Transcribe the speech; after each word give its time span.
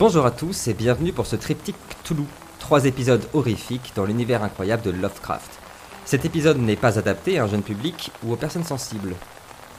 Bonjour 0.00 0.26
à 0.26 0.30
tous 0.30 0.68
et 0.68 0.74
bienvenue 0.74 1.12
pour 1.12 1.26
ce 1.26 1.34
triptyque 1.34 1.74
Toulouse. 2.04 2.28
Trois 2.60 2.84
épisodes 2.84 3.28
horrifiques 3.34 3.90
dans 3.96 4.04
l'univers 4.04 4.44
incroyable 4.44 4.84
de 4.84 4.92
Lovecraft. 4.92 5.58
Cet 6.04 6.24
épisode 6.24 6.58
n'est 6.58 6.76
pas 6.76 7.00
adapté 7.00 7.36
à 7.36 7.42
un 7.42 7.46
jeune 7.48 7.64
public 7.64 8.12
ou 8.22 8.32
aux 8.32 8.36
personnes 8.36 8.62
sensibles. 8.62 9.16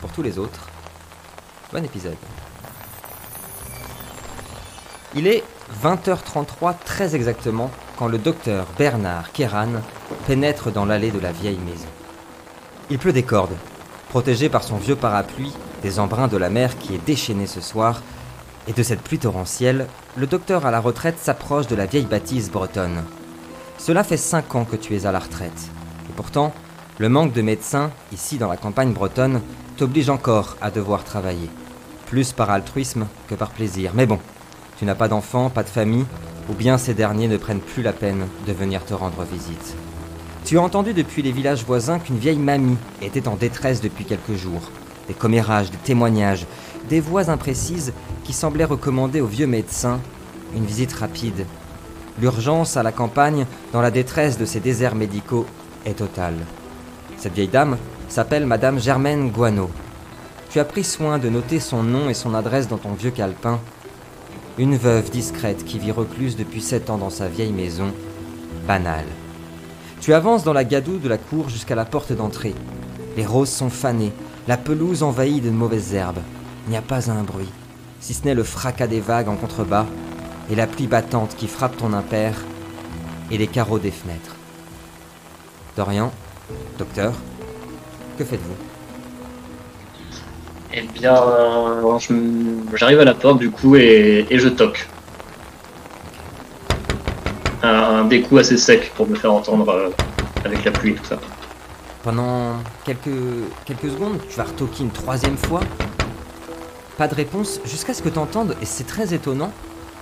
Pour 0.02 0.12
tous 0.12 0.21
les 0.21 0.38
autres, 0.38 0.68
bon 1.71 1.86
épisode. 1.86 2.18
Il 5.16 5.26
est 5.26 5.42
20h33 5.81 6.76
très 6.83 7.15
exactement 7.15 7.72
quand 7.97 8.10
le 8.10 8.17
docteur 8.17 8.65
Bernard 8.78 9.31
Kéran 9.31 9.81
pénètre 10.28 10.70
dans 10.70 10.83
l'allée 10.83 11.12
de 11.12 11.20
la 11.20 11.31
vieille 11.31 11.60
maison. 11.60 11.88
Il 12.90 12.99
pleut 12.99 13.13
des 13.13 13.24
cordes. 13.24 13.56
Protégé 14.10 14.49
par 14.49 14.65
son 14.65 14.76
vieux 14.76 14.97
parapluie 14.97 15.54
des 15.81 15.97
embruns 15.97 16.27
de 16.27 16.36
la 16.36 16.49
mer 16.49 16.77
qui 16.77 16.94
est 16.94 17.05
déchaînée 17.05 17.48
ce 17.48 17.62
soir, 17.62 18.02
et 18.70 18.73
de 18.73 18.84
cette 18.84 19.02
pluie 19.02 19.17
torrentielle, 19.17 19.88
le 20.20 20.27
docteur 20.27 20.66
à 20.66 20.72
la 20.72 20.81
retraite 20.81 21.17
s'approche 21.17 21.67
de 21.67 21.77
la 21.77 21.85
vieille 21.85 22.05
bâtisse 22.05 22.52
bretonne. 22.52 23.05
Cela 23.77 24.03
fait 24.03 24.17
cinq 24.17 24.53
ans 24.53 24.66
que 24.66 24.76
tu 24.76 24.93
es 24.93 25.05
à 25.05 25.13
la 25.13 25.20
retraite. 25.20 25.70
Et 26.09 26.13
pourtant, 26.13 26.52
le 26.98 27.07
manque 27.07 27.31
de 27.31 27.41
médecins, 27.41 27.89
ici 28.12 28.38
dans 28.38 28.49
la 28.49 28.57
campagne 28.57 28.91
bretonne, 28.91 29.40
t'oblige 29.77 30.09
encore 30.09 30.57
à 30.59 30.71
devoir 30.71 31.05
travailler. 31.05 31.49
Plus 32.07 32.34
par 32.34 32.49
altruisme 32.49 33.07
que 33.29 33.35
par 33.35 33.52
plaisir. 33.52 33.91
Mais 33.95 34.05
bon, 34.05 34.20
tu 34.77 34.84
n'as 34.84 34.93
pas 34.95 35.07
d'enfants, 35.07 35.49
pas 35.49 35.63
de 35.63 35.70
famille, 35.70 36.05
ou 36.49 36.54
bien 36.54 36.77
ces 36.77 36.93
derniers 36.93 37.29
ne 37.29 37.38
prennent 37.38 37.62
plus 37.62 37.81
la 37.81 37.93
peine 37.93 38.27
de 38.45 38.51
venir 38.51 38.84
te 38.84 38.93
rendre 38.93 39.23
visite. 39.23 39.77
Tu 40.43 40.57
as 40.57 40.62
entendu 40.62 40.93
depuis 40.93 41.21
les 41.21 41.31
villages 41.31 41.63
voisins 41.63 41.98
qu'une 41.98 42.20
vieille 42.20 42.40
mamie 42.40 42.77
était 43.01 43.29
en 43.29 43.38
détresse 43.38 43.79
depuis 43.79 44.04
quelques 44.04 44.35
jours. 44.35 44.70
Des 45.07 45.13
commérages, 45.13 45.71
des 45.71 45.77
témoignages, 45.77 46.45
des 46.90 46.99
voix 46.99 47.29
imprécises 47.29 47.93
qui 48.26 48.34
semblaient 48.34 48.65
recommander 48.65 49.21
au 49.21 49.27
vieux 49.27 49.48
médecin 49.48 50.01
une 50.55 50.66
visite 50.66 50.94
rapide. 50.94 51.45
L'urgence 52.20 52.76
à 52.76 52.84
la 52.84 52.91
campagne, 52.91 53.46
dans 53.71 53.82
la 53.82 53.91
détresse 53.91 54.37
de 54.37 54.46
ces 54.46 54.60
déserts 54.60 54.96
médicaux, 54.96 55.46
est 55.85 55.99
totale. 55.99 56.35
Cette 57.18 57.34
vieille 57.34 57.48
dame 57.48 57.77
s'appelle 58.10 58.46
Madame 58.46 58.79
Germaine 58.79 59.29
Guano. 59.29 59.70
Tu 60.49 60.60
as 60.60 60.65
pris 60.65 60.84
soin 60.84 61.20
de 61.20 61.29
noter 61.29 61.60
son 61.60 61.84
nom 61.84 62.10
et 62.10 62.13
son 62.13 62.34
adresse 62.34 62.68
dans 62.68 62.77
ton 62.77 62.93
vieux 62.93 63.12
calepin. 63.12 63.60
Une 64.58 64.76
veuve 64.76 65.10
discrète 65.12 65.64
qui 65.64 65.80
vit 65.80 65.92
recluse 65.92 66.36
depuis 66.36 66.62
sept 66.62 66.90
ans 66.90 66.98
dans 66.98 67.10
sa 67.10 67.28
vieille 67.28 67.54
maison, 67.54 67.94
banale. 68.68 69.06
Tu 70.02 70.14
avances 70.14 70.44
dans 70.44 70.54
la 70.54 70.64
gadoue 70.64 70.98
de 70.98 71.08
la 71.08 71.18
cour 71.18 71.50
jusqu'à 71.50 71.76
la 71.76 71.86
porte 71.86 72.14
d'entrée. 72.14 72.56
Les 73.16 73.26
roses 73.26 73.50
sont 73.50 73.70
fanées, 73.70 74.12
la 74.48 74.58
pelouse 74.58 75.04
envahie 75.04 75.42
de 75.42 75.50
mauvaises 75.50 75.94
herbes. 75.94 76.22
Il 76.66 76.72
n'y 76.72 76.78
a 76.78 76.82
pas 76.82 77.12
un 77.12 77.23
bruit, 77.23 77.50
si 78.00 78.14
ce 78.14 78.26
n'est 78.26 78.34
le 78.34 78.44
fracas 78.44 78.88
des 78.88 79.00
vagues 79.00 79.30
en 79.30 79.36
contrebas 79.36 79.86
et 80.50 80.55
la 80.55 80.67
pluie 80.67 80.88
battante 80.88 81.36
qui 81.36 81.47
frappe 81.47 81.78
ton 81.78 81.94
impair 81.94 82.33
et 83.31 83.38
les 83.38 83.47
carreaux 83.47 83.80
des 83.80 83.92
fenêtres. 83.92 84.36
Dorian, 85.78 86.11
docteur, 86.78 87.14
que 88.17 88.25
faites-vous? 88.25 88.55
Eh 90.73 90.81
bien, 90.81 91.16
euh, 91.16 92.00
j'arrive 92.75 93.00
à 93.00 93.05
la 93.05 93.14
porte 93.14 93.39
du 93.39 93.50
coup 93.50 93.75
et, 93.75 94.25
et 94.30 94.39
je 94.39 94.50
toque. 94.50 94.88
Un, 97.64 97.70
un 97.70 98.05
des 98.05 98.22
coups 98.22 98.42
assez 98.42 98.58
secs 98.58 98.92
pour 98.95 99.08
me 99.08 99.16
faire 99.16 99.33
entendre 99.33 99.70
euh, 99.70 99.89
avec 100.45 100.64
la 100.64 100.72
pluie 100.72 100.92
et 100.92 100.95
tout 100.95 101.05
ça. 101.05 101.20
Pendant 102.03 102.53
quelques, 102.86 103.09
quelques 103.66 103.89
secondes, 103.92 104.20
tu 104.30 104.38
vas 104.38 104.45
retoquer 104.45 104.83
une 104.83 104.92
troisième 104.92 105.38
fois? 105.38 105.59
Pas 106.97 107.08
de 107.08 107.16
réponse 107.16 107.59
jusqu'à 107.66 107.94
ce 107.94 108.02
que 108.02 108.09
tu 108.09 108.20
entendes, 108.20 108.55
et 108.61 108.66
c'est 108.66 108.86
très 108.86 109.14
étonnant. 109.14 109.52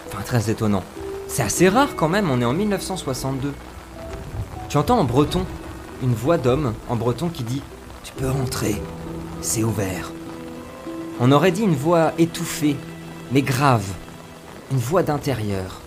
Enfin, 0.07 0.21
très 0.25 0.49
étonnant. 0.49 0.83
C'est 1.27 1.43
assez 1.43 1.67
rare 1.69 1.95
quand 1.95 2.07
même, 2.09 2.29
on 2.29 2.41
est 2.41 2.45
en 2.45 2.53
1962. 2.53 3.53
Tu 4.69 4.77
entends 4.77 4.99
en 4.99 5.03
breton 5.03 5.45
une 6.03 6.13
voix 6.13 6.37
d'homme 6.37 6.73
en 6.89 6.95
breton 6.95 7.29
qui 7.29 7.43
dit 7.43 7.61
Tu 8.03 8.13
peux 8.13 8.29
rentrer, 8.29 8.81
c'est 9.41 9.63
ouvert. 9.63 10.11
On 11.19 11.31
aurait 11.31 11.51
dit 11.51 11.63
une 11.63 11.75
voix 11.75 12.11
étouffée, 12.17 12.75
mais 13.31 13.41
grave. 13.41 13.83
Une 14.71 14.77
voix 14.77 15.03
d'intérieur. 15.03 15.81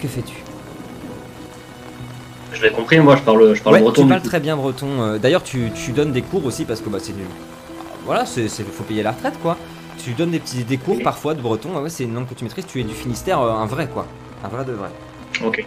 Que 0.00 0.08
fais-tu? 0.08 0.36
Je 2.52 2.62
l'ai 2.62 2.72
compris, 2.72 2.98
moi 3.00 3.16
je 3.16 3.22
parle, 3.22 3.54
je 3.54 3.62
parle 3.62 3.76
Ouais, 3.76 3.80
breton. 3.82 4.02
tu 4.02 4.06
du 4.06 4.08
parles 4.08 4.22
très 4.22 4.40
bien 4.40 4.56
breton. 4.56 4.86
Euh, 5.02 5.18
D'ailleurs, 5.18 5.42
tu, 5.42 5.70
tu 5.74 5.92
donnes 5.92 6.12
des 6.12 6.22
cours 6.22 6.44
aussi 6.44 6.64
parce 6.64 6.80
que 6.80 6.88
bah, 6.88 6.98
c'est 7.00 7.12
nul. 7.16 7.26
Voilà, 8.06 8.26
c'est- 8.26 8.48
faut 8.48 8.82
payer 8.84 9.02
la 9.02 9.12
retraite 9.12 9.34
quoi. 9.40 9.56
Tu 10.02 10.12
donnes 10.12 10.30
des 10.30 10.40
petits 10.40 10.64
des 10.64 10.78
cours 10.78 11.02
parfois 11.02 11.34
de 11.34 11.42
breton. 11.42 11.70
Ah 11.76 11.82
ouais, 11.82 11.90
c'est 11.90 12.04
une 12.04 12.14
langue 12.14 12.28
que 12.28 12.34
tu 12.34 12.44
maîtrises. 12.44 12.66
Tu 12.66 12.80
es 12.80 12.84
du 12.84 12.94
Finistère, 12.94 13.40
euh, 13.40 13.52
un 13.52 13.66
vrai 13.66 13.86
quoi, 13.88 14.06
un 14.42 14.48
vrai 14.48 14.64
de 14.64 14.72
vrai. 14.72 14.90
Ok. 15.44 15.64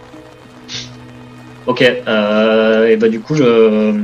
Ok, 1.66 1.82
euh, 1.82 2.88
et 2.88 2.96
bah 2.96 3.08
du 3.08 3.20
coup 3.20 3.34
je 3.34 4.02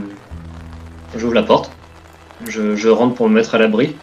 j'ouvre 1.17 1.35
la 1.35 1.43
porte. 1.43 1.71
Je, 2.47 2.75
je 2.75 2.89
rentre 2.89 3.15
pour 3.15 3.29
me 3.29 3.35
mettre 3.35 3.55
à 3.55 3.59
l'abri. 3.59 3.97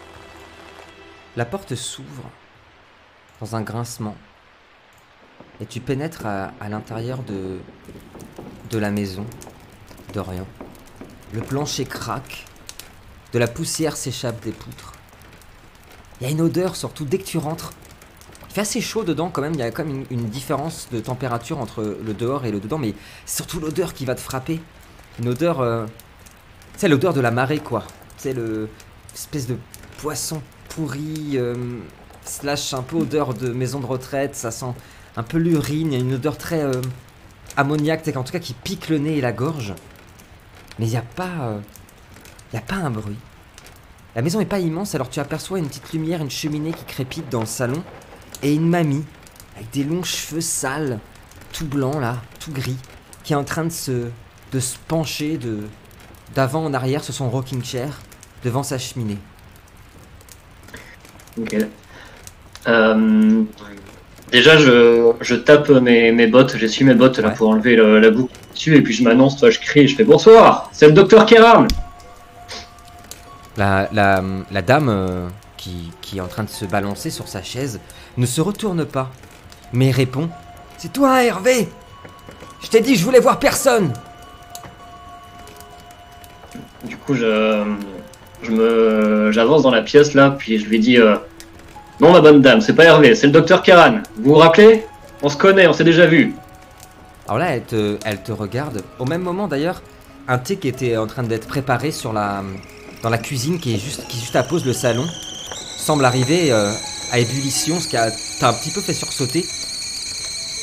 La 1.35 1.45
porte 1.45 1.73
s'ouvre 1.75 2.29
dans 3.41 3.55
un 3.55 3.61
grincement 3.61 4.15
et 5.59 5.65
tu 5.65 5.79
pénètres 5.79 6.25
à, 6.25 6.51
à 6.59 6.69
l'intérieur 6.69 7.23
de 7.23 7.57
de 8.69 8.77
la 8.77 8.91
maison 8.91 9.25
d'Orient. 10.13 10.47
Le 11.33 11.41
plancher 11.41 11.85
craque, 11.85 12.45
de 13.33 13.39
la 13.39 13.47
poussière 13.47 13.97
s'échappe 13.97 14.43
des 14.43 14.51
poutres. 14.51 14.96
Il 16.19 16.27
y 16.27 16.29
a 16.29 16.31
une 16.31 16.41
odeur 16.41 16.75
surtout 16.75 17.05
dès 17.05 17.17
que 17.17 17.23
tu 17.23 17.37
rentres. 17.37 17.71
Il 18.49 18.53
fait 18.53 18.61
assez 18.61 18.81
chaud 18.81 19.03
dedans 19.03 19.29
quand 19.29 19.41
même, 19.41 19.53
il 19.53 19.59
y 19.59 19.63
a 19.63 19.71
quand 19.71 19.85
même 19.85 20.05
une, 20.09 20.29
différence 20.29 20.87
de 20.91 20.99
température 20.99 21.59
entre 21.59 21.97
le 22.03 22.13
dehors 22.13 22.45
et 22.45 22.51
le 22.51 22.59
dedans, 22.59 22.79
mais 22.79 22.93
c'est 23.25 23.37
surtout 23.37 23.59
l'odeur 23.59 23.93
qui 23.93 24.05
va 24.05 24.15
te 24.15 24.21
frapper. 24.21 24.59
Une 25.19 25.29
odeur... 25.29 25.61
euh, 25.61 25.85
C'est 26.75 26.87
l'odeur 26.87 27.13
de 27.13 27.21
la 27.21 27.31
marée 27.31 27.59
quoi. 27.59 27.83
C'est 28.17 28.33
le... 28.33 28.69
espèce 29.13 29.47
de 29.47 29.57
poisson 29.99 30.41
pourri, 30.69 31.31
euh, 31.35 31.55
slash 32.23 32.73
un 32.73 32.83
peu 32.83 32.97
odeur 32.97 33.33
de 33.33 33.49
maison 33.49 33.79
de 33.79 33.85
retraite, 33.85 34.35
ça 34.35 34.51
sent 34.51 34.73
un 35.15 35.23
peu 35.23 35.37
l'urine, 35.37 35.91
il 35.91 35.93
y 35.93 36.01
a 36.01 36.03
une 36.03 36.13
odeur 36.13 36.37
très 36.37 36.61
euh, 36.63 36.81
ammoniaque, 37.57 38.07
en 38.15 38.23
tout 38.23 38.31
cas 38.31 38.39
qui 38.39 38.53
pique 38.53 38.89
le 38.89 38.97
nez 38.99 39.17
et 39.17 39.21
la 39.21 39.31
gorge. 39.31 39.73
Mais 40.79 40.85
il 40.85 40.89
n'y 40.89 40.97
a 40.97 41.01
pas... 41.01 41.29
euh, 41.41 41.59
il 42.53 42.55
y 42.55 42.59
a 42.59 42.61
pas 42.61 42.75
un 42.75 42.89
bruit. 42.89 43.17
La 44.17 44.23
maison 44.23 44.39
est 44.41 44.45
pas 44.45 44.57
immense, 44.57 44.95
alors 44.95 45.11
tu 45.11 45.19
aperçois 45.19 45.59
une 45.59 45.67
petite 45.67 45.93
lumière, 45.93 46.21
une 46.23 46.31
cheminée 46.31 46.71
qui 46.71 46.83
crépite 46.85 47.29
dans 47.29 47.41
le 47.41 47.45
salon, 47.45 47.83
et 48.41 48.51
une 48.51 48.67
mamie, 48.67 49.03
avec 49.55 49.69
des 49.71 49.83
longs 49.83 50.01
cheveux 50.03 50.41
sales, 50.41 50.97
tout 51.53 51.65
blanc 51.67 51.99
là, 51.99 52.17
tout 52.39 52.51
gris, 52.51 52.77
qui 53.23 53.33
est 53.33 53.35
en 53.35 53.43
train 53.43 53.63
de 53.65 53.69
se, 53.71 54.07
de 54.51 54.59
se 54.59 54.75
pencher 54.87 55.37
de, 55.37 55.59
d'avant 56.33 56.65
en 56.65 56.73
arrière 56.73 57.03
sur 57.03 57.13
son 57.13 57.29
rocking 57.29 57.63
chair, 57.63 57.89
devant 58.43 58.63
sa 58.63 58.79
cheminée. 58.79 59.19
Ok. 61.39 61.55
Euh, 62.67 63.43
déjà, 64.31 64.57
je, 64.57 65.11
je 65.21 65.35
tape 65.35 65.69
mes, 65.69 66.11
mes 66.11 66.25
bottes, 66.25 66.57
j'essuie 66.57 66.85
mes 66.85 66.95
bottes 66.95 67.19
là 67.19 67.27
Ouais. 67.29 67.35
pour 67.35 67.49
enlever 67.49 67.75
le- 67.75 67.99
la 67.99 68.09
boue 68.09 68.29
dessus, 68.55 68.75
et 68.75 68.81
puis 68.81 68.95
je 68.95 69.03
m'annonce, 69.03 69.37
toi 69.37 69.51
je 69.51 69.59
crie, 69.59 69.81
et 69.81 69.87
je 69.87 69.95
fais 69.95 70.03
bonsoir, 70.03 70.71
c'est 70.73 70.87
le 70.87 70.93
docteur 70.93 71.23
Kéran. 71.27 71.67
La, 73.57 73.89
la, 73.91 74.23
la 74.51 74.61
dame 74.61 74.89
euh, 74.89 75.27
qui, 75.57 75.91
qui 76.01 76.19
est 76.19 76.21
en 76.21 76.27
train 76.27 76.43
de 76.43 76.49
se 76.49 76.65
balancer 76.65 77.09
sur 77.09 77.27
sa 77.27 77.41
chaise 77.41 77.79
ne 78.17 78.25
se 78.25 78.39
retourne 78.39 78.85
pas, 78.85 79.09
mais 79.73 79.89
répond 79.91 80.29
C'est 80.77 80.93
toi, 80.93 81.23
Hervé 81.23 81.67
Je 82.61 82.67
t'ai 82.69 82.81
dit, 82.81 82.95
je 82.95 83.03
voulais 83.03 83.19
voir 83.19 83.39
personne 83.39 83.93
Du 86.83 86.97
coup, 86.97 87.15
je, 87.15 87.63
je 88.43 88.51
me, 88.51 89.31
j'avance 89.31 89.63
dans 89.63 89.71
la 89.71 89.81
pièce 89.81 90.13
là, 90.13 90.29
puis 90.31 90.59
je 90.59 90.65
lui 90.67 90.79
dis, 90.79 90.97
euh, 90.99 91.15
non 91.99 92.11
ma 92.11 92.21
bonne 92.21 92.41
dame, 92.41 92.61
c'est 92.61 92.75
pas 92.75 92.83
Hervé, 92.85 93.15
c'est 93.15 93.25
le 93.27 93.33
docteur 93.33 93.63
Kéran. 93.63 94.01
Vous 94.17 94.33
vous 94.33 94.35
rappelez? 94.35 94.85
On 95.23 95.29
se 95.29 95.37
connaît, 95.37 95.65
on 95.67 95.73
s'est 95.73 95.83
déjà 95.83 96.05
vu. 96.05 96.35
Alors 97.27 97.39
là, 97.39 97.55
elle 97.55 97.63
te, 97.63 97.97
elle 98.05 98.21
te 98.21 98.31
regarde. 98.31 98.83
Au 98.99 99.05
même 99.05 99.21
moment, 99.21 99.47
d'ailleurs, 99.47 99.81
un 100.27 100.37
thé 100.37 100.57
qui 100.57 100.67
était 100.67 100.95
en 100.95 101.07
train 101.07 101.23
d'être 101.23 101.47
préparé 101.47 101.89
sur 101.91 102.13
la, 102.13 102.43
dans 103.01 103.09
la 103.09 103.17
cuisine, 103.17 103.59
qui 103.59 103.75
est 103.75 103.77
juste, 103.77 104.07
qui 104.07 104.19
juste 104.19 104.35
appose 104.35 104.65
le 104.65 104.73
salon, 104.73 105.07
semble 105.77 106.05
arriver 106.05 106.51
euh, 106.51 106.73
à 107.11 107.19
ébullition, 107.19 107.79
ce 107.79 107.87
qui 107.87 107.97
a 107.97 108.05
un 108.05 108.53
petit 108.53 108.71
peu 108.71 108.81
fait 108.81 108.93
sursauter. 108.93 109.45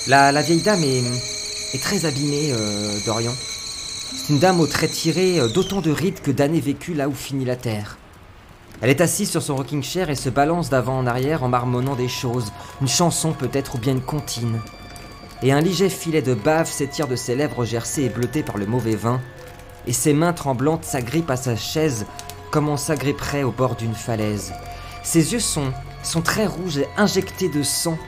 La, 0.06 0.32
la 0.32 0.42
vieille 0.42 0.62
dame 0.62 0.82
est, 0.82 1.02
est 1.75 1.82
très 1.82 2.04
abîmée, 2.04 2.52
euh, 2.52 2.98
Dorian. 3.06 3.32
C'est 4.14 4.32
une 4.32 4.38
dame 4.38 4.60
aux 4.60 4.66
traits 4.66 4.92
tirés, 4.92 5.40
euh, 5.40 5.48
d'autant 5.48 5.81
de 5.81 5.90
rides 5.90 6.20
que 6.20 6.31
d'années 6.31 6.60
vécues 6.60 6.94
là 6.94 7.08
où 7.08 7.14
finit 7.14 7.44
la 7.44 7.56
terre. 7.56 7.98
Elle 8.81 8.90
est 8.90 9.00
assise 9.00 9.31
sur 9.31 9.42
son 9.42 9.56
rocking 9.56 9.82
chair 9.82 10.10
et 10.10 10.16
se 10.16 10.28
balance 10.28 10.69
d'avant 10.69 10.98
en 10.98 11.06
arrière 11.06 11.42
en 11.42 11.48
marmonnant 11.48 11.94
des 11.94 12.08
choses, 12.08 12.52
une 12.81 12.88
chanson 12.88 13.32
peut-être 13.32 13.76
ou 13.76 13.78
bien 13.78 13.92
une 13.92 14.02
comptine 14.02 14.60
et 15.44 15.52
un 15.52 15.60
léger 15.60 15.90
filet 15.90 16.22
de 16.22 16.32
bave 16.32 16.70
s'étire 16.70 17.06
de 17.06 17.16
ses 17.16 17.34
lèvres 17.34 17.66
gercées 17.66 18.04
et 18.04 18.08
bleutées 18.08 18.42
par 18.42 18.56
le 18.56 18.64
mauvais 18.66 18.96
vin, 18.96 19.20
et 19.86 19.92
ses 19.92 20.14
mains 20.14 20.32
tremblantes 20.32 20.84
s'agrippent 20.84 21.31
à 21.31 21.36
sa 21.36 21.54
chaise 21.54 22.06
comme 22.55 22.69
on 22.69 22.77
s'agripperait 22.77 23.43
au 23.43 23.51
bord 23.51 23.75
d'une 23.75 23.97
falaise. 23.97 24.53
Ses 25.03 25.33
yeux 25.33 25.41
sont, 25.41 25.73
sont 26.05 26.21
très 26.21 26.47
rouges 26.47 26.79
et 26.79 26.87
injectés 26.97 27.49
de 27.49 27.65
sang, 27.65 27.99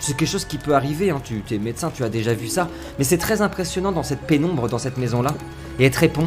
C'est 0.00 0.16
quelque 0.16 0.28
chose 0.28 0.44
qui 0.44 0.58
peut 0.58 0.74
arriver, 0.74 1.10
hein. 1.10 1.20
tu 1.22 1.40
es 1.54 1.58
médecin, 1.58 1.88
tu 1.94 2.02
as 2.02 2.08
déjà 2.08 2.34
vu 2.34 2.48
ça. 2.48 2.66
Mais 2.98 3.04
c'est 3.04 3.16
très 3.16 3.42
impressionnant 3.42 3.92
dans 3.92 4.02
cette 4.02 4.22
pénombre, 4.22 4.68
dans 4.68 4.78
cette 4.78 4.96
maison-là. 4.96 5.30
Et 5.78 5.84
elle 5.84 5.92
te 5.92 6.00
répond 6.00 6.26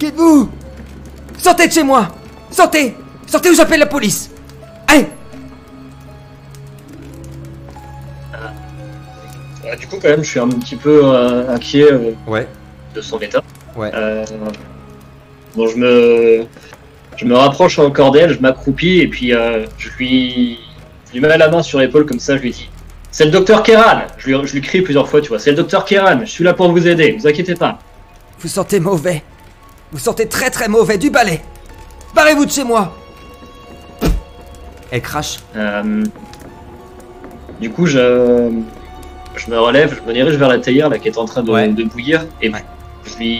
Qui 0.00 0.06
êtes-vous 0.06 0.50
Sortez 1.38 1.68
de 1.68 1.72
chez 1.72 1.84
moi 1.84 2.08
Sortez 2.50 2.96
Sortez 3.28 3.50
ou 3.50 3.54
j'appelle 3.54 3.78
la 3.78 3.86
police 3.86 4.30
Allez 4.88 5.06
Euh, 9.64 9.76
du 9.76 9.86
coup, 9.86 9.98
quand 10.02 10.08
même, 10.08 10.24
je 10.24 10.30
suis 10.30 10.40
un 10.40 10.48
petit 10.48 10.74
peu 10.74 11.00
euh, 11.04 11.54
inquiet 11.54 11.92
euh, 11.92 12.10
Ouais, 12.26 12.48
de 12.96 13.00
son 13.00 13.20
état. 13.20 13.40
ouais. 13.76 13.92
Bon, 15.56 15.66
je 15.68 15.76
me, 15.76 16.44
je 17.16 17.24
me 17.24 17.36
rapproche 17.36 17.78
encore 17.78 18.10
d'elle, 18.12 18.32
je 18.32 18.40
m'accroupis 18.40 19.00
et 19.00 19.08
puis 19.08 19.34
euh, 19.34 19.66
je 19.78 19.88
lui, 19.98 20.58
je 21.08 21.12
lui 21.12 21.20
mets 21.20 21.36
la 21.36 21.48
main 21.48 21.62
sur 21.62 21.78
l'épaule 21.78 22.06
comme 22.06 22.20
ça, 22.20 22.36
je 22.36 22.42
lui 22.42 22.50
dis 22.52 22.70
C'est 23.10 23.24
le 23.26 23.30
docteur 23.30 23.62
Kéran 23.62 24.02
je 24.18 24.26
lui, 24.30 24.46
je 24.46 24.52
lui 24.54 24.60
crie 24.62 24.80
plusieurs 24.82 25.08
fois, 25.08 25.20
tu 25.20 25.28
vois. 25.28 25.38
C'est 25.38 25.50
le 25.50 25.56
docteur 25.56 25.84
Kéran, 25.84 26.20
je 26.20 26.30
suis 26.30 26.44
là 26.44 26.54
pour 26.54 26.70
vous 26.72 26.86
aider, 26.88 27.16
vous 27.18 27.26
inquiétez 27.26 27.54
pas. 27.54 27.78
Vous 28.40 28.48
sentez 28.48 28.80
mauvais. 28.80 29.22
Vous 29.92 29.98
sentez 29.98 30.26
très 30.26 30.48
très 30.50 30.68
mauvais 30.68 30.96
du 30.98 31.10
balai. 31.10 31.40
Barrez-vous 32.14 32.46
de 32.46 32.50
chez 32.50 32.64
moi. 32.64 32.96
Elle 34.90 35.02
crache. 35.02 35.38
Euh, 35.56 36.02
du 37.60 37.70
coup, 37.70 37.86
je, 37.86 38.50
je 39.36 39.50
me 39.50 39.58
relève, 39.58 39.94
je 40.02 40.08
me 40.08 40.12
dirige 40.14 40.34
vers 40.36 40.48
la 40.48 40.58
théière 40.58 40.88
là, 40.88 40.98
qui 40.98 41.08
est 41.08 41.18
en 41.18 41.24
train 41.26 41.42
de, 41.42 41.50
Ouais. 41.50 41.68
de 41.68 41.84
bouillir 41.84 42.26
et 42.40 42.50
Ouais. 42.50 42.64
je 43.04 43.16
lui 43.16 43.38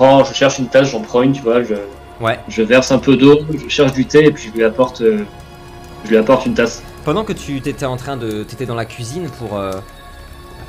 prends, 0.00 0.24
je 0.24 0.32
cherche 0.34 0.58
une 0.58 0.68
tasse, 0.68 0.90
j'en 0.90 1.00
prends 1.02 1.22
une, 1.22 1.32
tu 1.32 1.42
vois. 1.42 1.62
Je, 1.62 1.74
Ouais. 2.20 2.38
je 2.48 2.62
verse 2.62 2.92
un 2.92 2.98
peu 2.98 3.16
d'eau, 3.16 3.38
je 3.50 3.68
cherche 3.68 3.92
du 3.92 4.04
thé 4.06 4.26
et 4.26 4.30
puis 4.30 4.44
je 4.48 4.52
lui 4.52 4.62
apporte, 4.64 5.00
euh, 5.00 5.24
je 6.04 6.10
lui 6.10 6.16
apporte 6.18 6.44
une 6.46 6.54
tasse. 6.54 6.82
Pendant 7.04 7.24
que 7.24 7.32
tu 7.32 7.60
t'étais 7.62 7.86
en 7.86 7.96
train 7.96 8.16
de. 8.18 8.42
T'étais 8.44 8.66
dans 8.66 8.74
la 8.74 8.84
cuisine 8.84 9.28
pour. 9.38 9.56
euh, 9.58 9.72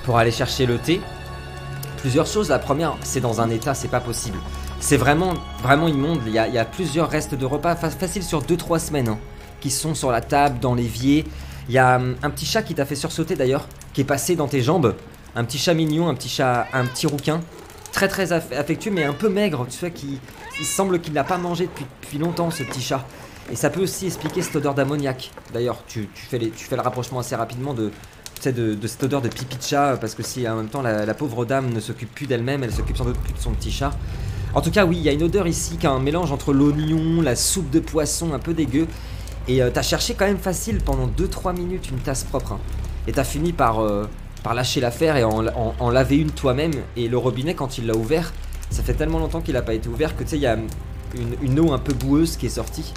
pour 0.06 0.18
aller 0.18 0.32
chercher 0.32 0.66
le 0.66 0.78
thé. 0.78 1.00
Plusieurs 1.98 2.26
choses. 2.26 2.50
La 2.50 2.58
première, 2.60 2.96
c'est 3.04 3.20
dans 3.20 3.40
un 3.42 3.50
état, 3.50 3.74
c'est 3.74 3.88
pas 3.90 4.00
possible. 4.00 4.38
C'est 4.80 4.98
vraiment, 4.98 5.34
vraiment 5.62 5.88
immonde. 5.88 6.20
Il 6.26 6.34
y 6.34 6.40
a, 6.40 6.48
il 6.48 6.54
y 6.54 6.58
a 6.58 6.66
plusieurs 6.66 7.08
restes 7.10 7.36
de 7.36 7.46
repas, 7.46 7.76
fa- 7.76 7.90
facile 7.92 8.24
sur 8.24 8.42
2-3 8.42 8.80
semaines, 8.80 9.10
hein, 9.10 9.20
qui 9.60 9.70
sont 9.70 9.94
sur 9.94 10.10
la 10.12 10.22
table, 10.22 10.58
dans 10.60 10.74
l'évier. 10.74 11.26
Il 11.70 11.76
y 11.76 11.78
a 11.78 11.98
hum, 11.98 12.16
un 12.24 12.30
petit 12.32 12.46
chat 12.48 12.64
qui 12.64 12.74
t'a 12.74 12.86
fait 12.86 12.96
sursauter 12.96 13.36
d'ailleurs, 13.36 13.68
qui 13.94 14.02
est 14.02 14.06
passé 14.06 14.36
dans 14.36 14.48
tes 14.48 14.62
jambes. 14.64 14.96
Un 15.36 15.44
petit 15.44 15.60
chat 15.60 15.74
mignon, 15.76 16.08
un 16.10 16.16
petit 16.16 16.30
chat, 16.30 16.66
un 16.74 16.86
petit 16.86 17.06
rouquin. 17.08 17.42
Très 17.92 18.08
très 18.08 18.32
aff- 18.32 18.54
affectueux, 18.58 18.92
mais 18.92 19.04
un 19.04 19.14
peu 19.14 19.30
maigre. 19.30 19.66
Tu 19.70 19.78
sais, 19.78 19.92
qui, 19.92 20.20
il 20.60 20.66
semble 20.66 21.00
qu'il 21.02 21.14
n'a 21.14 21.24
pas 21.24 21.38
mangé 21.38 21.66
depuis, 21.66 21.86
depuis 22.02 22.18
longtemps, 22.18 22.50
ce 22.52 22.64
petit 22.64 22.82
chat. 22.82 23.06
Et 23.52 23.56
ça 23.56 23.70
peut 23.70 23.82
aussi 23.82 24.06
expliquer 24.08 24.42
cette 24.42 24.56
odeur 24.56 24.74
d'ammoniac. 24.74 25.32
D'ailleurs, 25.54 25.84
tu, 25.88 26.08
fais 26.14 26.40
tu 26.40 26.66
fais 26.66 26.76
le 26.78 26.82
rapprochement 26.82 27.20
assez 27.20 27.36
rapidement 27.36 27.74
de, 27.74 27.92
de, 28.46 28.76
de 28.76 28.88
cette 28.88 29.04
odeur 29.04 29.22
de 29.22 29.28
pipi 29.28 29.58
de 29.58 29.62
chat, 29.64 29.98
parce 30.00 30.16
que 30.16 30.24
si 30.24 30.48
en 30.48 30.56
même 30.56 30.70
temps 30.70 30.82
la, 30.82 31.14
pauvre 31.14 31.44
dame 31.46 31.70
ne 31.74 31.80
s'occupe 31.82 32.14
plus 32.14 32.28
d'elle-même, 32.28 32.64
elle 32.64 32.72
s'occupe 32.74 32.96
sans 32.98 33.04
doute 33.06 33.18
plus 33.18 33.34
de 33.34 33.40
son 33.40 33.52
petit 33.52 33.72
chat. 33.72 33.92
En 34.54 34.62
tout 34.62 34.72
cas, 34.72 34.86
oui, 34.86 34.98
il 34.98 35.04
y 35.04 35.10
a 35.10 35.12
une 35.12 35.24
odeur 35.24 35.48
ici 35.48 35.78
qui 35.78 35.86
est 35.86 35.90
un 35.90 36.00
mélange 36.00 36.32
entre 36.32 36.54
l'oignon, 36.54 37.22
la 37.22 37.36
soupe 37.36 37.70
de 37.72 37.80
poisson 37.80 38.34
un 38.34 38.40
peu 38.40 38.54
dégueu. 38.54 38.88
Et 39.48 39.62
euh, 39.62 39.70
t'as 39.74 39.82
cherché 39.82 40.14
quand 40.14 40.26
même 40.26 40.38
facile 40.38 40.80
pendant 40.86 41.08
2-3 41.08 41.56
minutes 41.58 41.90
une 41.90 42.00
tasse 42.00 42.24
propre. 42.24 42.54
hein. 42.54 42.60
Et 43.08 43.12
t'as 43.12 43.24
fini 43.24 43.52
par, 43.54 43.80
euh, 43.80 44.06
par 44.44 44.54
lâcher 44.54 44.82
l'affaire 44.82 45.18
et 45.18 45.24
en, 45.24 45.90
laver 45.90 46.18
une 46.18 46.32
toi-même. 46.32 46.74
Et 46.96 47.08
le 47.08 47.18
robinet, 47.18 47.54
quand 47.54 47.78
il 47.78 47.88
l'a 47.88 47.96
ouvert, 47.96 48.34
ça 48.70 48.84
fait 48.84 48.94
tellement 48.94 49.20
longtemps 49.20 49.42
qu'il 49.42 49.54
n'a 49.54 49.62
pas 49.62 49.74
été 49.74 49.90
ouvert 49.90 50.16
que 50.16 50.24
tu 50.24 50.30
sais, 50.30 50.38
il 50.38 50.42
y 50.42 50.48
a 50.48 50.54
hum, 50.54 50.68
une, 51.42 51.60
eau 51.60 51.74
un 51.74 51.80
peu 51.80 51.94
boueuse 51.94 52.38
qui 52.38 52.48
est 52.48 52.50
sortie. 52.50 52.94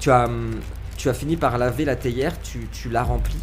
Tu 0.00 0.10
as, 0.10 0.24
hum, 0.24 0.60
fini 0.96 1.36
par 1.36 1.58
laver 1.58 1.84
la 1.84 1.96
théière, 1.96 2.40
tu, 2.40 2.68
tu 2.72 2.88
l'as 2.88 3.02
remplie. 3.02 3.42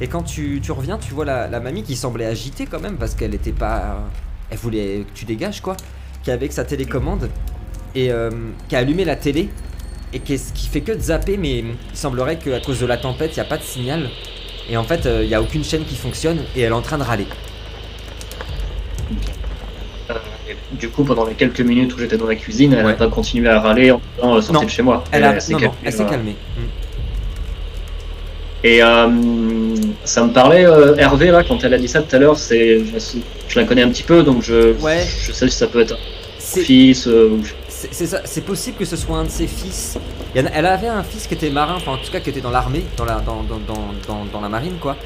Et 0.00 0.06
quand 0.06 0.22
tu, 0.22 0.60
reviens, 0.70 0.98
tu 0.98 1.12
vois 1.12 1.24
la, 1.24 1.60
mamie 1.60 1.82
qui 1.82 1.96
semblait 1.96 2.26
agitée 2.26 2.66
quand 2.66 2.80
même 2.80 2.96
parce 2.96 3.14
qu'elle 3.14 3.34
était 3.34 3.52
pas. 3.52 3.98
Elle 4.50 4.58
voulait 4.58 5.04
que 5.06 5.12
tu 5.12 5.24
dégages 5.24 5.60
quoi. 5.60 5.76
Qui 6.22 6.30
avec 6.30 6.52
sa 6.52 6.64
télécommande 6.64 7.30
et 7.94 8.12
euh, 8.12 8.30
qui 8.68 8.76
a 8.76 8.80
allumé 8.80 9.04
la 9.04 9.16
télé 9.16 9.48
et 10.12 10.20
qui, 10.20 10.38
qui 10.38 10.68
fait 10.68 10.80
que 10.80 10.92
de 10.92 11.00
zapper, 11.00 11.36
mais 11.36 11.58
il 11.58 11.76
semblerait 11.94 12.38
qu'à 12.38 12.60
cause 12.60 12.80
de 12.80 12.86
la 12.86 12.96
tempête, 12.96 13.32
il 13.32 13.40
n'y 13.40 13.46
a 13.46 13.48
pas 13.48 13.58
de 13.58 13.62
signal. 13.62 14.08
Et 14.70 14.76
en 14.76 14.84
fait, 14.84 15.06
euh, 15.06 15.20
il 15.22 15.28
n'y 15.28 15.34
a 15.34 15.40
aucune 15.40 15.64
chaîne 15.64 15.84
qui 15.84 15.96
fonctionne 15.96 16.38
et 16.54 16.60
elle 16.62 16.70
est 16.72 16.74
en 16.74 16.82
train 16.82 16.98
de 16.98 17.02
râler. 17.02 17.26
Euh, 20.10 20.14
et 20.48 20.56
du 20.76 20.88
coup, 20.90 21.04
pendant 21.04 21.24
les 21.24 21.34
quelques 21.34 21.60
minutes 21.60 21.94
où 21.94 21.98
j'étais 21.98 22.16
dans 22.18 22.26
la 22.26 22.34
cuisine, 22.36 22.72
elle 22.74 22.80
n'a 22.84 22.86
Ouais. 22.88 22.96
pas 22.96 23.08
continué 23.08 23.48
à 23.48 23.60
râler 23.60 23.90
en 23.92 24.00
disant 24.20 24.36
euh, 24.36 24.40
sortez 24.42 24.66
de 24.66 24.70
chez 24.70 24.82
moi. 24.82 25.04
Elle, 25.10 25.24
a... 25.24 25.40
s'est 25.40 25.52
non, 25.52 25.58
non, 25.58 25.64
calmée, 25.68 25.78
elle 25.84 25.92
s'est 25.92 26.02
euh, 26.02 26.08
calmée. 26.08 26.36
Et 28.64 28.82
euh, 28.82 29.08
ça 30.04 30.24
me 30.24 30.32
parlait, 30.32 30.66
euh, 30.66 30.96
Hervé, 30.96 31.30
là, 31.30 31.44
quand 31.44 31.62
elle 31.64 31.74
a 31.74 31.78
dit 31.78 31.88
ça 31.88 32.02
tout 32.02 32.14
à 32.14 32.18
l'heure, 32.18 32.36
c'est, 32.36 32.80
je, 32.84 33.18
je 33.48 33.58
la 33.60 33.64
connais 33.64 33.82
un 33.82 33.88
petit 33.88 34.02
peu, 34.02 34.22
donc 34.24 34.42
je, 34.42 34.72
Ouais. 34.82 35.06
je 35.22 35.32
sais 35.32 35.48
si 35.48 35.56
ça 35.56 35.68
peut 35.68 35.80
être 35.80 35.94
un 35.94 36.60
fils. 36.62 37.06
euh, 37.06 37.28
ou- 37.30 37.42
c'est- 37.68 37.88
c'est 37.92 38.06
ça- 38.06 38.22
c'est 38.24 38.40
possible 38.44 38.76
que 38.76 38.84
ce 38.84 38.96
soit 38.96 39.16
un 39.16 39.24
de 39.24 39.30
ses 39.30 39.46
fils. 39.46 39.96
Elle 40.34 40.66
avait 40.66 40.88
un 40.88 41.02
fils 41.02 41.26
qui 41.26 41.34
était 41.34 41.50
marin, 41.50 41.74
enfin 41.76 41.92
en 41.92 41.96
tout 41.96 42.10
cas 42.12 42.20
qui 42.20 42.30
était 42.30 42.40
dans 42.40 42.50
l'armée, 42.50 42.84
dans 42.96 43.04
la, 43.04 43.20
dans, 43.20 43.42
dans, 43.42 44.24
dans, 44.32 44.40
la 44.40 44.48
marine 44.48 44.74
quoi. 44.80 44.96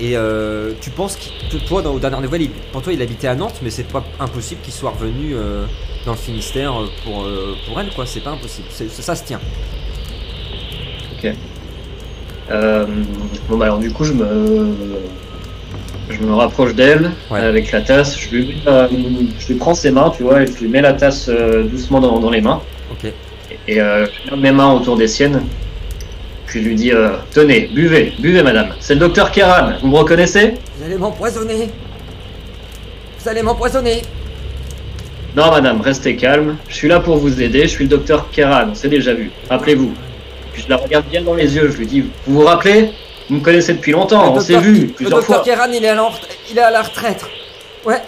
Et 0.00 0.16
euh, 0.16 0.72
tu 0.80 0.90
penses 0.90 1.16
que 1.50 1.56
toi, 1.58 1.82
dans, 1.82 1.92
aux 1.92 1.98
dernières 1.98 2.22
nouvelles, 2.22 2.48
pour 2.72 2.82
toi 2.82 2.92
il 2.92 3.02
habitait 3.02 3.28
à 3.28 3.34
Nantes, 3.34 3.60
mais 3.62 3.70
c'est 3.70 3.86
pas 3.86 4.02
impossible 4.18 4.60
qu'il 4.62 4.72
soit 4.72 4.90
revenu 4.90 5.34
euh, 5.34 5.66
dans 6.06 6.12
le 6.12 6.18
Finistère 6.18 6.72
euh, 6.80 6.86
pour, 7.04 7.22
euh, 7.24 7.54
pour 7.68 7.78
elle 7.78 7.90
quoi, 7.90 8.06
c'est 8.06 8.20
pas 8.20 8.30
impossible, 8.30 8.66
C'est- 8.70 8.88
ça 8.90 9.14
se 9.14 9.24
tient. 9.24 9.40
Euh, 12.50 12.86
bon, 13.48 13.56
bah 13.56 13.66
alors, 13.66 13.78
du 13.78 13.92
coup, 13.92 14.04
je 14.04 14.12
me, 14.12 14.74
je 16.10 16.20
me 16.20 16.34
rapproche 16.34 16.74
d'elle 16.74 17.12
Ouais. 17.30 17.40
avec 17.40 17.70
la 17.72 17.80
tasse. 17.82 18.18
Je 18.18 18.28
lui, 18.30 18.56
euh, 18.66 18.88
je 19.38 19.46
lui 19.48 19.54
prends 19.54 19.74
ses 19.74 19.90
mains, 19.90 20.10
tu 20.10 20.22
vois, 20.24 20.42
et 20.42 20.46
je 20.46 20.52
lui 20.58 20.68
mets 20.68 20.82
la 20.82 20.92
tasse 20.92 21.28
euh, 21.28 21.62
doucement 21.64 22.00
dans, 22.00 22.18
dans 22.18 22.30
les 22.30 22.40
mains. 22.40 22.60
Et 23.68 23.80
euh, 23.80 24.06
mes 24.36 24.52
mains 24.52 24.72
autour 24.72 24.96
des 24.96 25.06
siennes. 25.08 25.42
Puis 26.46 26.62
je 26.62 26.68
lui 26.68 26.74
dis 26.74 26.92
euh, 26.92 27.10
Tenez, 27.32 27.68
buvez, 27.72 28.12
buvez, 28.18 28.42
madame. 28.42 28.74
C'est 28.80 28.94
le 28.94 29.00
docteur 29.00 29.30
Kéran, 29.30 29.72
vous 29.80 29.88
me 29.88 29.96
reconnaissez? 29.96 30.54
Vous 30.76 30.84
allez 30.84 30.96
m'empoisonner 30.96 31.70
Vous 33.18 33.28
allez 33.28 33.42
m'empoisonner 33.42 34.02
Non, 35.36 35.50
madame, 35.50 35.80
restez 35.80 36.16
calme. 36.16 36.56
Je 36.68 36.74
suis 36.74 36.88
là 36.88 37.00
pour 37.00 37.16
vous 37.18 37.40
aider. 37.40 37.62
Je 37.62 37.68
suis 37.68 37.84
le 37.84 37.90
docteur 37.90 38.28
Kéran, 38.30 38.68
on 38.70 38.74
s'est 38.74 38.88
déjà 38.88 39.14
vu. 39.14 39.30
Rappelez-vous. 39.48 39.92
Puis 40.52 40.62
je 40.64 40.68
la 40.68 40.76
regarde 40.76 41.06
bien 41.06 41.22
dans 41.22 41.34
les 41.34 41.54
yeux. 41.56 41.70
Je 41.70 41.76
lui 41.78 41.86
dis 41.86 42.00
Vous 42.26 42.40
vous 42.40 42.44
rappelez? 42.44 42.90
Vous 43.30 43.36
me 43.36 43.40
connaissez 43.40 43.74
depuis 43.74 43.92
longtemps, 43.92 44.32
on 44.32 44.34
Le 44.34 44.40
s'est 44.40 44.54
docteur- 44.54 44.72
vu 44.72 44.80
Le 44.80 44.92
plusieurs 44.92 45.18
docteur 45.20 45.36
fois. 45.36 45.44
Kéran 45.44 45.70
il 45.72 45.84
est, 45.84 45.88
à 45.88 45.94
la, 45.94 46.10
il 46.50 46.58
est 46.58 46.60
à 46.60 46.70
la 46.70 46.82
retraite. 46.82 47.24
Ouais. 47.86 48.02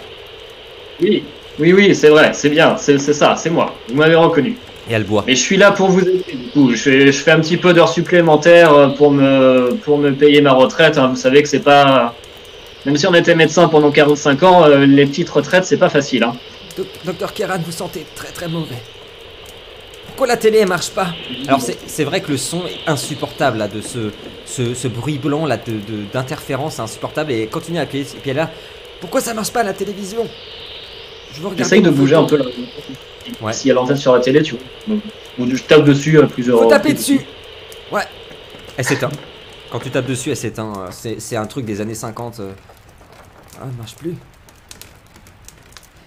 Oui, 1.01 1.23
oui, 1.57 1.73
oui, 1.73 1.95
c'est 1.95 2.09
vrai, 2.09 2.31
c'est 2.33 2.49
bien, 2.49 2.75
c'est 2.77 2.99
ça, 2.99 3.35
c'est 3.37 3.49
moi. 3.49 3.73
Vous 3.89 3.95
m'avez 3.95 4.15
reconnu. 4.15 4.55
Et 4.89 4.93
elle 4.93 5.03
boit. 5.03 5.23
Mais 5.25 5.35
je 5.35 5.41
suis 5.41 5.57
là 5.57 5.71
pour 5.71 5.89
vous 5.89 6.01
aider. 6.01 6.23
Du 6.31 6.49
coup, 6.53 6.71
je 6.71 6.75
fais, 6.77 7.07
je 7.11 7.17
fais 7.23 7.31
un 7.31 7.39
petit 7.39 7.57
peu 7.57 7.73
d'heures 7.73 7.89
supplémentaires 7.91 8.73
euh, 8.73 8.87
pour 8.89 9.11
me, 9.11 9.75
pour 9.83 9.97
me 9.97 10.13
payer 10.13 10.41
ma 10.41 10.53
retraite. 10.53 10.97
hein. 10.97 11.07
Vous 11.07 11.15
savez 11.15 11.41
que 11.41 11.49
c'est 11.49 11.59
pas. 11.59 12.13
Même 12.85 12.95
si 12.97 13.07
on 13.07 13.13
était 13.15 13.33
médecin 13.33 13.67
pendant 13.67 13.89
45 13.91 14.43
ans, 14.43 14.63
euh, 14.65 14.85
les 14.85 15.05
petites 15.07 15.29
retraites, 15.29 15.65
c'est 15.65 15.77
pas 15.77 15.89
facile. 15.89 16.23
Hein. 16.23 16.35
Doc- 16.77 16.85
Docteur 17.03 17.33
Kéran, 17.33 17.57
vous 17.65 17.71
sentez 17.71 18.05
très 18.15 18.27
très 18.27 18.47
mauvais. 18.47 18.75
Pourquoi 20.07 20.27
la 20.27 20.37
télé 20.37 20.59
elle 20.59 20.67
marche 20.67 20.91
pas? 20.91 21.07
Alors 21.47 21.59
c'est 21.61 21.77
c'est 21.87 22.03
vrai 22.03 22.21
que 22.21 22.31
le 22.31 22.37
son 22.37 22.59
est 22.67 22.87
insupportable 22.89 23.57
là, 23.57 23.67
de 23.67 23.81
ce, 23.81 24.11
ce, 24.45 24.73
ce 24.73 24.87
bruit 24.87 25.17
blanc 25.17 25.45
là 25.45 25.57
de- 25.57 25.71
de- 25.73 26.03
d'interférence 26.13 26.79
insupportable 26.79 27.31
et 27.31 27.47
continue 27.47 27.79
à 27.79 27.81
appuyer. 27.81 28.03
Et 28.05 28.19
puis 28.21 28.33
là, 28.33 28.49
pourquoi 29.01 29.19
ça 29.19 29.33
marche 29.33 29.51
pas 29.51 29.63
la 29.63 29.73
télévision? 29.73 30.25
Je. 31.33 31.41
J'essaye 31.57 31.81
de 31.81 31.89
bouger 31.89 32.15
un 32.15 32.23
peu 32.23 32.37
là. 32.37 32.45
Ouais. 33.41 33.53
S'il 33.53 33.69
y 33.69 33.71
a 33.71 33.73
l'antenne 33.73 33.97
sur 33.97 34.13
la 34.13 34.19
télé, 34.19 34.41
tu 34.43 34.55
vois. 34.87 34.97
Ou 35.39 35.47
je 35.55 35.63
tape 35.63 35.83
dessus 35.83 36.19
à 36.19 36.23
plusieurs 36.27 36.59
Faut 36.59 36.69
taper 36.69 36.93
dessus 36.93 37.19
Ouais. 37.91 38.03
Elle 38.77 38.85
s'éteint. 38.85 39.09
Quand 39.71 39.79
tu 39.79 39.89
tapes 39.89 40.05
dessus, 40.05 40.29
elle 40.29 40.37
s'éteint. 40.37 40.73
Euh, 40.77 40.87
C'est 40.91 41.19
c'est 41.19 41.35
un 41.35 41.45
truc 41.45 41.65
des 41.65 41.81
années 41.81 41.95
50. 41.95 42.39
euh. 42.39 42.51
Ah, 43.59 43.63
elle 43.69 43.77
marche 43.77 43.95
plus. 43.95 44.13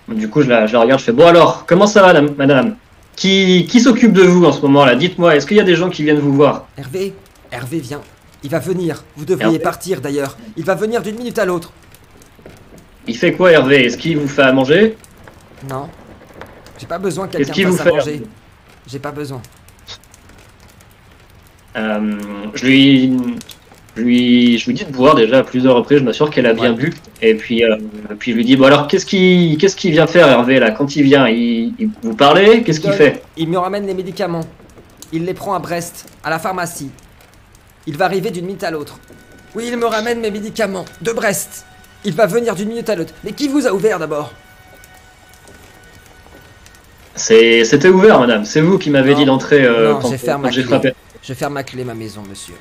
Du 0.09 0.29
coup, 0.31 0.43
je 0.43 0.49
la, 0.49 0.67
je 0.67 0.73
la 0.73 0.81
regarde, 0.81 1.01
je 1.01 1.05
fais 1.07 1.13
Bon 1.13 1.27
alors, 1.27 1.67
comment 1.67 1.87
ça 1.87 2.01
va, 2.03 2.21
madame, 2.23 2.77
Qui, 3.15 3.67
qui 3.71 3.81
s'occupe 3.81 4.13
de 4.15 4.23
vous 4.23 4.45
en 4.47 4.53
ce 4.53 4.63
moment 4.63 4.87
là 4.87 4.95
Dites-moi, 4.95 5.37
est-ce 5.37 5.47
qu'il 5.47 5.57
y 5.59 5.61
a 5.61 5.65
des 5.65 5.75
gens 5.77 5.91
qui 5.91 6.03
viennent 6.03 6.19
vous 6.21 6.33
voir? 6.33 6.67
Hervé 6.79 7.13
Hervé, 7.51 7.79
viens. 7.79 8.01
Il 8.43 8.51
va 8.51 8.59
venir. 8.59 9.05
Vous 9.17 9.25
devriez 9.27 9.47
Hervé? 9.55 9.59
partir 9.59 10.01
d'ailleurs. 10.01 10.39
Il 10.57 10.65
va 10.65 10.75
venir 10.75 11.03
d'une 11.03 11.17
minute 11.17 11.39
à 11.39 11.45
l'autre. 11.45 11.73
Il 13.07 13.17
fait 13.17 13.33
quoi, 13.33 13.51
Hervé? 13.53 13.85
Est-ce 13.87 13.99
qu'il 13.99 14.17
vous 14.19 14.29
fait 14.29 14.43
à 14.43 14.53
manger? 14.53 14.97
Non. 15.69 15.89
J'ai 16.79 16.87
pas 16.87 16.99
besoin 16.99 17.27
que 17.29 17.37
quelqu'un 17.39 17.69
vous 17.69 17.77
fasse 17.77 17.87
à 17.87 17.91
manger. 17.91 18.23
J'ai 18.87 18.99
pas 18.99 19.13
besoin. 19.13 19.43
Euh, 21.77 22.19
je 22.55 22.65
lui, 22.67 23.17
je 23.97 24.03
lui, 24.03 24.59
je 24.59 24.67
lui 24.67 24.75
dis 24.75 24.85
de 24.85 24.93
boire 24.93 25.15
déjà 25.15 25.39
à 25.39 25.43
plusieurs 25.45 25.77
reprises. 25.77 25.99
Je 25.99 26.05
m'assure 26.05 26.31
qu'elle 26.31 26.47
a 26.47 26.55
bien 26.55 26.71
Ouais. 26.71 26.77
bu. 26.77 26.95
Et 27.23 27.35
puis, 27.35 27.65
euh, 27.65 27.77
puis 28.19 28.33
je 28.33 28.37
lui 28.37 28.45
dis 28.45 28.57
bon 28.57 28.65
alors 28.67 28.87
qu'est-ce 28.89 29.07
qu'il, 29.07 29.59
qu'est-ce 29.59 29.77
qu'il 29.77 29.93
vient 29.93 30.07
faire 30.07 30.29
Hervé 30.29 30.59
là 30.59 30.71
Quand 30.71 30.97
il 30.97 31.03
vient, 31.03 31.29
il, 31.29 31.75
il- 31.79 31.91
vous 32.03 32.15
parlez? 32.15 32.63
Qu'est-ce 32.63 32.81
qu'il 32.81 32.91
Donne. 32.91 32.99
fait? 32.99 33.23
Il 33.37 33.49
me 33.49 33.59
ramène 33.59 33.87
les 33.87 33.95
médicaments. 33.95 34.45
Il 35.13 35.25
les 35.25 35.35
prend 35.35 35.55
à 35.55 35.59
Brest, 35.59 36.07
à 36.25 36.31
la 36.31 36.39
pharmacie. 36.39 36.91
Il 37.87 37.97
va 37.97 38.05
arriver 38.07 38.31
d'une 38.31 38.45
minute 38.47 38.65
à 38.65 38.71
l'autre. 38.71 38.99
Oui, 39.55 39.65
il 39.69 39.77
me 39.77 39.87
ramène 39.87 40.21
mes 40.21 40.31
médicaments 40.31 40.85
de 41.01 41.13
Brest. 41.13 41.65
Il 42.05 42.13
va 42.15 42.27
venir 42.27 42.55
d'une 42.55 42.69
minute 42.69 42.89
à 42.91 42.95
l'autre. 42.95 43.15
Mais 43.25 43.33
qui 43.33 43.49
vous 43.49 43.67
a 43.67 43.73
ouvert 43.73 43.99
d'abord? 43.99 44.33
C'était 47.19 47.89
ouvert, 47.89 48.21
madame. 48.21 48.45
C'est 48.45 48.61
vous 48.61 48.79
qui 48.79 48.91
m'avez 48.91 49.15
dit 49.15 49.25
d'entrer 49.25 49.65
euh, 49.65 49.95
quand, 49.95 50.11
j'ai 50.51 50.63
quand 50.63 50.69
frappé. 50.69 50.93
Je 51.23 51.35
ferme 51.35 51.55
ma 51.55 51.63
clé 51.63 51.85
ma 51.85 51.95
maison, 51.95 52.23
monsieur. 52.29 52.55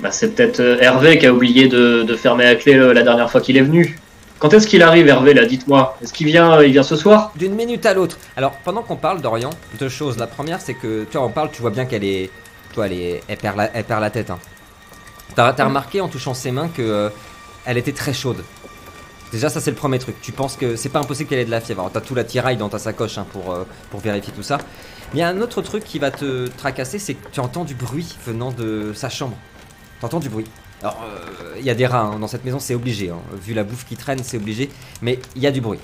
Bah, 0.00 0.10
c'est 0.10 0.34
peut-être 0.34 0.60
euh, 0.60 0.78
Hervé 0.80 1.18
qui 1.18 1.26
a 1.26 1.32
oublié 1.32 1.68
de, 1.68 2.02
de 2.02 2.16
fermer 2.16 2.44
la 2.44 2.56
clé 2.56 2.74
euh, 2.74 2.92
la 2.92 3.02
dernière 3.02 3.30
fois 3.30 3.40
qu'il 3.40 3.56
est 3.56 3.62
venu. 3.62 3.96
Quand 4.40 4.52
est-ce 4.52 4.66
qu'il 4.66 4.82
arrive, 4.82 5.06
Hervé, 5.06 5.32
là 5.32 5.46
Dites-moi? 5.46 5.96
Est-ce 6.02 6.12
qu'il 6.12 6.26
vient, 6.26 6.60
il 6.62 6.72
vient 6.72 6.82
ce 6.82 6.96
soir? 6.96 7.32
D'une 7.36 7.54
minute 7.54 7.86
à 7.86 7.94
l'autre. 7.94 8.18
Alors, 8.36 8.52
pendant 8.64 8.82
qu'on 8.82 8.96
parle 8.96 9.22
d'Orient, 9.22 9.50
deux 9.78 9.88
choses. 9.88 10.18
La 10.18 10.26
première, 10.26 10.60
c'est 10.60 10.74
que, 10.74 11.04
tu 11.04 11.16
vois, 11.16 11.26
on 11.26 11.30
parle, 11.30 11.50
tu 11.52 11.62
vois 11.62 11.70
bien 11.70 11.84
qu'elle 11.86 12.04
est. 12.04 12.28
Toi, 12.74 12.86
elle, 12.86 12.92
est, 12.92 13.22
elle, 13.28 13.36
perd 13.36 13.56
la, 13.56 13.70
elle 13.72 13.84
perd 13.84 14.00
la 14.00 14.10
tête. 14.10 14.30
Hein. 14.30 14.38
T'as 15.34 15.52
t'as 15.52 15.64
remarqué 15.64 16.00
en 16.00 16.08
touchant 16.08 16.34
ses 16.34 16.50
mains 16.50 16.68
que 16.68 16.82
euh, 16.82 17.08
elle 17.64 17.78
était 17.78 17.92
très 17.92 18.12
chaude. 18.12 18.38
Déjà, 19.32 19.48
ça, 19.48 19.60
c'est 19.60 19.70
le 19.70 19.76
premier 19.76 19.98
truc. 19.98 20.14
Tu 20.22 20.30
penses 20.32 20.56
que 20.56 20.76
c'est 20.76 20.88
pas 20.90 21.00
impossible 21.00 21.28
qu'elle 21.28 21.40
ait 21.40 21.44
de 21.44 21.50
la 21.50 21.60
fièvre. 21.60 21.80
Alors, 21.80 21.92
t'as 21.92 22.00
tout 22.00 22.14
l'attirail 22.14 22.56
dans 22.56 22.68
ta 22.68 22.78
sacoche 22.78 23.18
hein, 23.18 23.26
pour, 23.32 23.52
euh, 23.52 23.64
pour 23.90 23.98
vérifier 24.00 24.32
tout 24.32 24.44
ça. 24.44 24.58
Mais 25.12 25.18
il 25.18 25.18
y 25.18 25.22
a 25.22 25.28
un 25.28 25.40
autre 25.40 25.60
truc 25.60 25.82
qui 25.84 25.98
va 25.98 26.10
te 26.12 26.46
tracasser, 26.48 26.98
c'est 27.00 27.14
que 27.14 27.28
tu 27.32 27.40
entends 27.40 27.64
du 27.64 27.74
bruit 27.74 28.16
venant 28.26 28.52
de 28.52 28.92
sa 28.94 29.08
chambre. 29.08 29.36
T'entends 30.00 30.20
du 30.20 30.28
bruit. 30.28 30.46
Alors, 30.82 31.02
euh, 31.04 31.54
il 31.58 31.64
y 31.64 31.70
a 31.70 31.74
des 31.74 31.86
rats 31.86 32.02
hein, 32.02 32.18
dans 32.18 32.28
cette 32.28 32.44
maison, 32.44 32.58
c'est 32.60 32.74
obligé. 32.74 33.10
hein. 33.10 33.18
Vu 33.42 33.54
la 33.54 33.64
bouffe 33.64 33.84
qui 33.86 33.96
traîne, 33.96 34.20
c'est 34.22 34.36
obligé. 34.36 34.70
Mais 35.02 35.18
il 35.34 35.42
y 35.42 35.46
a 35.46 35.50
du 35.50 35.60
bruit. 35.60 35.80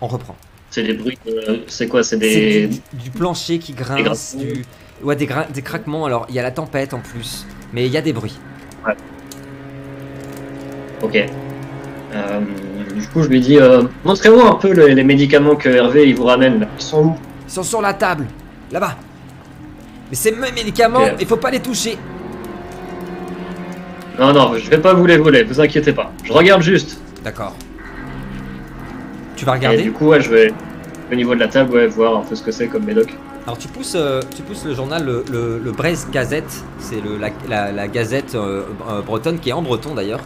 On 0.00 0.06
reprend. 0.06 0.36
C'est 0.70 0.82
des 0.84 0.94
bruits. 0.94 1.18
euh, 1.26 1.64
c'est 1.66 1.88
quoi 1.88 2.02
C'est 2.04 2.18
des. 2.18 2.68
du, 2.68 2.80
du 2.92 3.10
plancher 3.10 3.58
qui 3.58 3.72
grince, 3.72 4.36
du, 4.36 4.64
ouais, 5.02 5.16
des, 5.16 5.28
des 5.52 5.62
craquements. 5.62 6.04
Alors, 6.04 6.26
il 6.28 6.34
y 6.34 6.38
a 6.38 6.42
la 6.42 6.50
tempête 6.52 6.92
en 6.94 7.00
plus, 7.00 7.46
mais 7.72 7.86
il 7.86 7.92
y 7.92 7.96
a 7.96 8.02
des 8.02 8.12
bruits. 8.12 8.38
Ok. 11.02 11.16
Euh, 12.16 12.40
du 12.98 13.06
coup, 13.08 13.22
je 13.22 13.28
lui 13.28 13.40
dis 13.40 13.58
euh, 13.58 13.82
Montrez-moi 14.04 14.48
un 14.50 14.54
peu 14.54 14.72
le- 14.72 14.86
les 14.88 15.04
médicaments 15.04 15.54
que 15.56 15.68
Hervé 15.68 16.08
il 16.08 16.14
vous 16.16 16.24
ramène. 16.24 16.60
Là. 16.60 16.66
Ils 16.78 16.82
sont 16.82 17.02
où? 17.04 17.16
Ils 17.46 17.52
sont 17.52 17.62
sur 17.62 17.82
la 17.82 17.92
table, 17.94 18.24
là-bas. 18.72 18.96
Mais 20.10 20.16
c'est 20.16 20.32
mes 20.32 20.52
médicaments, 20.52 21.04
Ok. 21.04 21.16
il 21.20 21.26
faut 21.26 21.36
pas 21.36 21.50
les 21.50 21.60
toucher. 21.60 21.98
Non, 24.18 24.32
non, 24.32 24.54
je 24.56 24.70
vais 24.70 24.78
pas 24.78 24.94
vous 24.94 25.04
les 25.06 25.18
voler. 25.18 25.42
Vous 25.42 25.60
inquiétez 25.60 25.92
pas. 25.92 26.10
Je 26.24 26.32
regarde 26.32 26.62
juste. 26.62 26.98
D'accord. 27.22 27.54
Tu 29.36 29.44
vas 29.44 29.52
Et 29.52 29.56
regarder 29.56 29.82
du 29.82 29.92
coup, 29.92 30.06
ouais, 30.08 30.20
je 30.22 30.30
vais 30.30 30.54
au 31.12 31.14
niveau 31.14 31.34
de 31.34 31.40
la 31.40 31.48
table, 31.48 31.72
ouais, 31.74 31.86
voir 31.86 32.16
un 32.16 32.20
peu 32.22 32.34
ce 32.34 32.42
que 32.42 32.50
c'est 32.50 32.68
comme 32.68 32.84
médoc. 32.84 33.12
Alors 33.44 33.58
tu 33.58 33.68
pousses, 33.68 33.94
euh, 33.94 34.20
tu 34.34 34.42
pousses 34.42 34.64
le 34.64 34.74
journal, 34.74 35.04
le, 35.04 35.24
le, 35.30 35.60
le 35.62 35.70
Brest 35.72 36.08
Gazette, 36.10 36.64
c'est 36.80 37.00
le- 37.00 37.16
la, 37.18 37.28
la- 37.48 37.70
la 37.70 37.86
gazette 37.86 38.34
euh, 38.34 38.62
euh, 38.90 39.02
bretonne 39.02 39.38
qui 39.38 39.50
est 39.50 39.52
en 39.52 39.62
breton 39.62 39.94
d'ailleurs. 39.94 40.18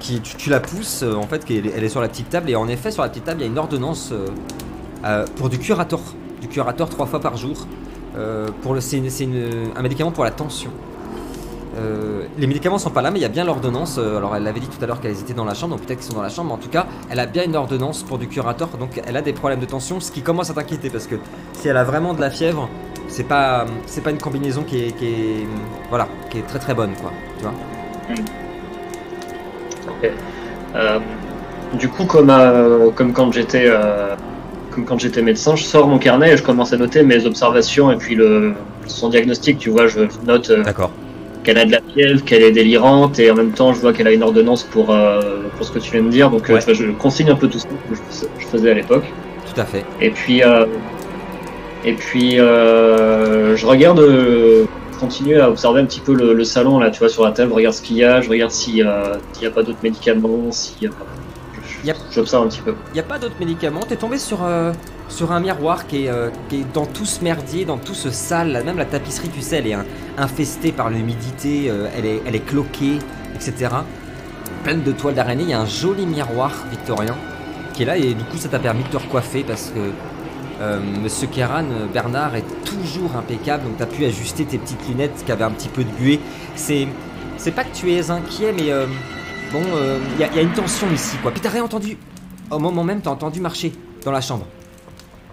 Qui, 0.00 0.20
tu, 0.20 0.50
la 0.50 0.60
pousses 0.60 1.02
euh, 1.02 1.14
en 1.14 1.26
fait, 1.26 1.44
elle 1.50 1.82
est 1.82 1.88
sur 1.88 2.00
la 2.00 2.08
petite 2.08 2.28
table 2.28 2.50
et 2.50 2.56
en 2.56 2.68
effet 2.68 2.90
sur 2.90 3.02
la 3.02 3.08
petite 3.08 3.24
table 3.24 3.40
il 3.40 3.44
y 3.44 3.46
a 3.46 3.50
une 3.50 3.58
ordonnance 3.58 4.10
euh, 4.12 4.28
euh, 5.04 5.24
pour 5.36 5.48
du 5.48 5.58
curator, 5.58 6.00
du 6.40 6.48
curator 6.48 6.88
trois 6.88 7.06
fois 7.06 7.20
par 7.20 7.36
jour. 7.36 7.66
Pour 8.62 8.74
c'est, 8.80 8.98
un 9.76 9.82
médicament 9.82 10.10
pour 10.10 10.24
la 10.24 10.30
tension. 10.30 10.70
Les 12.38 12.46
médicaments 12.46 12.78
sont 12.78 12.88
pas 12.88 13.02
là, 13.02 13.10
mais 13.10 13.18
il 13.18 13.22
y 13.22 13.26
a 13.26 13.28
bien 13.28 13.44
l'ordonnance. 13.44 13.98
alors, 13.98 14.34
elle 14.34 14.44
l'avait 14.44 14.60
dit 14.60 14.68
tout 14.68 14.82
à 14.82 14.86
l'heure 14.86 15.02
qu'elles 15.02 15.20
étaient 15.20 15.34
dans 15.34 15.44
la 15.44 15.52
chambre, 15.52 15.76
donc 15.76 15.84
peut-être 15.84 15.98
qu'ils 15.98 16.08
sont 16.08 16.16
dans 16.16 16.22
la 16.22 16.30
chambre. 16.30 16.48
Mais 16.48 16.54
en 16.54 16.64
tout 16.64 16.70
cas, 16.70 16.86
elle 17.10 17.20
a 17.20 17.26
bien 17.26 17.44
une 17.44 17.54
ordonnance 17.54 18.02
pour 18.04 18.16
du 18.16 18.26
curator, 18.26 18.68
donc 18.78 19.02
elle 19.06 19.18
a 19.18 19.20
des 19.20 19.34
problèmes 19.34 19.60
de 19.60 19.66
tension, 19.66 20.00
ce 20.00 20.10
qui 20.10 20.22
commence 20.22 20.48
à 20.48 20.54
t'inquiéter 20.54 20.88
parce 20.88 21.06
que 21.06 21.16
si 21.52 21.68
elle 21.68 21.76
a 21.76 21.84
vraiment 21.84 22.14
de 22.14 22.22
la 22.22 22.30
fièvre, 22.30 22.70
c'est 23.08 23.24
pas, 23.24 23.66
c'est 23.84 24.00
pas 24.00 24.12
une 24.12 24.18
combinaison 24.18 24.62
qui 24.62 24.78
est, 24.78 25.46
voilà, 25.90 26.08
qui 26.30 26.38
est 26.38 26.46
très 26.46 26.58
très 26.58 26.72
bonne, 26.72 26.94
quoi. 26.94 27.12
Tu 27.36 27.44
vois 27.44 27.52
Euh, 30.74 30.98
du 31.74 31.88
coup, 31.88 32.04
comme, 32.04 32.30
euh, 32.30 32.90
comme 32.90 33.12
quand 33.12 33.32
j'étais 33.32 33.64
euh, 33.66 34.14
comme 34.70 34.84
quand 34.84 34.98
j'étais 34.98 35.22
médecin, 35.22 35.56
je 35.56 35.64
sors 35.64 35.88
mon 35.88 35.98
carnet 35.98 36.32
et 36.32 36.36
je 36.36 36.42
commence 36.42 36.72
à 36.72 36.76
noter 36.76 37.02
mes 37.02 37.24
observations 37.26 37.90
et 37.90 37.96
puis 37.96 38.14
le, 38.14 38.54
son 38.86 39.08
diagnostic. 39.08 39.58
Tu 39.58 39.70
vois, 39.70 39.86
je 39.86 40.00
note 40.26 40.52
qu'elle 41.44 41.58
a 41.58 41.64
de 41.64 41.72
la 41.72 41.80
fièvre, 41.94 42.24
qu'elle 42.24 42.42
est 42.42 42.52
délirante 42.52 43.18
et 43.18 43.30
en 43.30 43.34
même 43.34 43.52
temps, 43.52 43.72
je 43.72 43.80
vois 43.80 43.92
qu'elle 43.92 44.08
a 44.08 44.12
une 44.12 44.22
ordonnance 44.22 44.64
pour, 44.64 44.94
pour 45.56 45.66
ce 45.66 45.72
que 45.72 45.78
tu 45.78 45.92
viens 45.92 46.02
de 46.02 46.10
dire. 46.10 46.30
Donc, 46.30 46.48
Ouais. 46.48 46.58
tu 46.58 46.64
vois, 46.64 46.74
je 46.74 46.90
consigne 46.92 47.30
un 47.30 47.36
peu 47.36 47.48
tout 47.48 47.58
ça 47.58 47.68
que 47.68 47.94
je, 47.94 48.46
faisais 48.46 48.70
à 48.70 48.74
l'époque. 48.74 49.04
Tout 49.54 49.60
à 49.60 49.64
fait. 49.64 49.84
Et 50.02 50.10
puis, 50.10 50.42
et 51.84 51.92
puis 51.94 52.36
je 52.36 53.66
regarde, 53.66 54.00
continue 54.98 55.38
à 55.38 55.48
observer 55.50 55.80
un 55.80 55.86
petit 55.86 56.00
peu 56.00 56.14
le, 56.14 56.32
le 56.34 56.44
salon 56.44 56.78
là, 56.78 56.90
tu 56.90 56.98
vois, 57.00 57.08
sur 57.08 57.24
la 57.24 57.32
table, 57.32 57.52
regarde 57.52 57.74
ce 57.74 57.82
qu'il 57.82 57.96
y 57.96 58.04
a, 58.04 58.20
je 58.20 58.28
regarde 58.28 58.50
s'il 58.50 58.74
n'y 58.74 58.82
a 58.82 59.50
pas 59.54 59.62
d'autres 59.62 59.82
médicaments, 59.82 60.50
s'il 60.50 60.82
y 60.82 60.86
a 60.86 60.90
pas. 60.90 61.06
J'observe 62.10 62.44
un 62.46 62.48
petit 62.48 62.60
peu. 62.60 62.74
Il 62.90 62.94
n'y 62.94 63.00
a 63.00 63.04
pas 63.04 63.18
d'autres 63.18 63.38
médicaments? 63.38 63.80
T'es 63.80 63.96
tombé 63.96 64.18
sur, 64.18 64.44
euh, 64.44 64.72
sur 65.08 65.32
un 65.32 65.40
miroir 65.40 65.86
qui 65.86 66.04
est, 66.06 66.08
euh, 66.08 66.30
qui 66.48 66.56
est 66.56 66.72
dans 66.72 66.86
tout 66.86 67.04
ce 67.04 67.22
merdier, 67.22 67.64
dans 67.64 67.78
tout 67.78 67.94
ce 67.94 68.10
sale. 68.10 68.52
là. 68.52 68.62
Même 68.62 68.78
la 68.78 68.84
tapisserie, 68.84 69.28
tu 69.28 69.40
sais, 69.40 69.56
elle 69.56 69.66
est 69.68 69.74
hein, 69.74 69.84
infestée 70.18 70.72
par 70.72 70.90
l'humidité, 70.90 71.66
euh, 71.68 71.86
elle, 71.96 72.06
est, 72.06 72.22
elle 72.26 72.34
est 72.34 72.44
cloquée, 72.44 72.98
etc. 73.34 73.70
Pleine 74.64 74.82
de 74.82 74.92
toiles 74.92 75.14
d'araignée. 75.14 75.44
Il 75.44 75.50
y 75.50 75.54
a 75.54 75.60
un 75.60 75.66
joli 75.66 76.06
miroir 76.06 76.52
victorien 76.70 77.14
qui 77.72 77.82
est 77.82 77.86
là 77.86 77.96
et 77.96 78.14
du 78.14 78.24
coup, 78.24 78.36
ça 78.36 78.48
t'a 78.48 78.58
permis 78.58 78.82
de 78.82 78.88
te 78.88 78.96
recoiffer 78.96 79.44
parce 79.46 79.70
que 79.74 79.80
euh, 80.60 80.80
Monsieur 81.02 81.26
Kéran, 81.28 81.64
euh, 81.64 81.86
Bernard, 81.92 82.34
est 82.36 82.44
toujours 82.64 83.14
impeccable. 83.16 83.64
Donc, 83.64 83.76
t'as 83.78 83.86
pu 83.86 84.04
ajuster 84.04 84.44
tes 84.44 84.58
petites 84.58 84.86
lunettes 84.88 85.22
qui 85.24 85.32
avaient 85.32 85.44
un 85.44 85.50
petit 85.50 85.68
peu 85.68 85.84
de 85.84 85.90
buée. 85.90 86.20
C'est, 86.54 86.86
c'est 87.36 87.52
pas 87.52 87.64
que 87.64 87.74
tu 87.74 87.92
es 87.92 88.10
inquiet, 88.10 88.52
mais 88.52 88.70
euh, 88.70 88.86
bon, 89.52 89.62
il 90.14 90.20
y, 90.20 90.24
a- 90.24 90.32
y 90.34 90.38
a 90.38 90.42
une 90.42 90.52
tension 90.52 90.90
ici, 90.92 91.16
quoi. 91.22 91.30
Puis 91.30 91.40
t'as 91.40 91.50
rien 91.50 91.64
entendu. 91.64 91.96
Au 92.50 92.58
moment 92.58 92.84
même, 92.84 93.00
t'as 93.00 93.10
entendu 93.10 93.40
marcher 93.40 93.72
dans 94.04 94.12
la 94.12 94.20
chambre. 94.20 94.46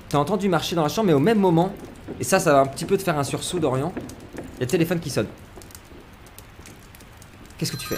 T'as 0.10 0.18
entendu 0.18 0.50
marcher 0.50 0.76
dans 0.76 0.84
la 0.84 0.90
chambre, 0.90 1.08
mais 1.08 1.14
au 1.14 1.20
même 1.20 1.40
moment, 1.40 1.74
et 2.20 2.24
ça, 2.24 2.40
ça 2.40 2.54
va 2.54 2.60
un 2.62 2.66
petit 2.68 2.86
peu 2.86 2.98
te 2.98 3.04
faire 3.04 3.18
un 3.18 3.24
sursaut 3.24 3.60
d'Orient, 3.60 3.94
il 4.36 4.40
y 4.40 4.42
a 4.42 4.62
le 4.62 4.68
téléphone 4.68 5.00
qui 5.00 5.10
sonne. 5.10 5.28
Qu'est-ce 7.58 7.72
que 7.72 7.78
tu 7.78 7.88
fais? 7.88 7.98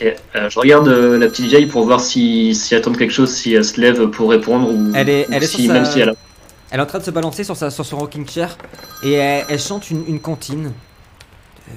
Ok, 0.00 0.14
euh, 0.36 0.48
je 0.48 0.58
regarde 0.58 0.88
euh, 0.88 1.18
la 1.18 1.26
petite 1.26 1.46
vieille 1.46 1.66
pour 1.66 1.84
voir 1.84 2.00
si, 2.00 2.54
si 2.54 2.74
elle 2.74 2.80
attend 2.80 2.92
quelque 2.92 3.12
chose, 3.12 3.30
si 3.34 3.52
elle 3.54 3.64
se 3.64 3.78
lève 3.80 4.06
pour 4.08 4.30
répondre 4.30 4.70
ou, 4.70 4.92
Elle 4.94 5.08
est- 5.10 5.28
ou 5.28 5.32
elle 5.32 5.42
est 5.42 5.46
si, 5.46 5.66
sa- 5.66 5.72
même 5.74 5.84
si 5.84 6.00
elle 6.00 6.10
a. 6.10 6.14
Elle 6.70 6.78
est 6.80 6.82
en 6.82 6.86
train 6.86 7.00
de 7.00 7.04
se 7.04 7.10
balancer 7.10 7.44
sur, 7.44 7.56
sa, 7.56 7.70
sur 7.70 7.84
son 7.84 7.98
rocking 7.98 8.26
chair 8.28 8.56
et 9.02 9.12
elle, 9.12 9.44
elle 9.48 9.58
chante 9.60 9.90
une, 9.90 10.04
une 10.06 10.20
comptine. 10.20 10.72
De 11.68 11.74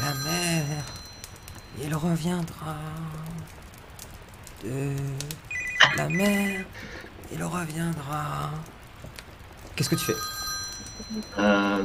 la 0.00 0.14
mer, 0.30 0.62
il 1.84 1.94
reviendra. 1.94 2.76
De 4.64 4.92
la 5.98 6.08
mer, 6.08 6.64
il 7.34 7.42
reviendra. 7.44 8.50
Qu'est-ce 9.76 9.90
que 9.90 9.96
tu 9.96 10.04
fais? 10.04 10.14
Euh, 11.38 11.78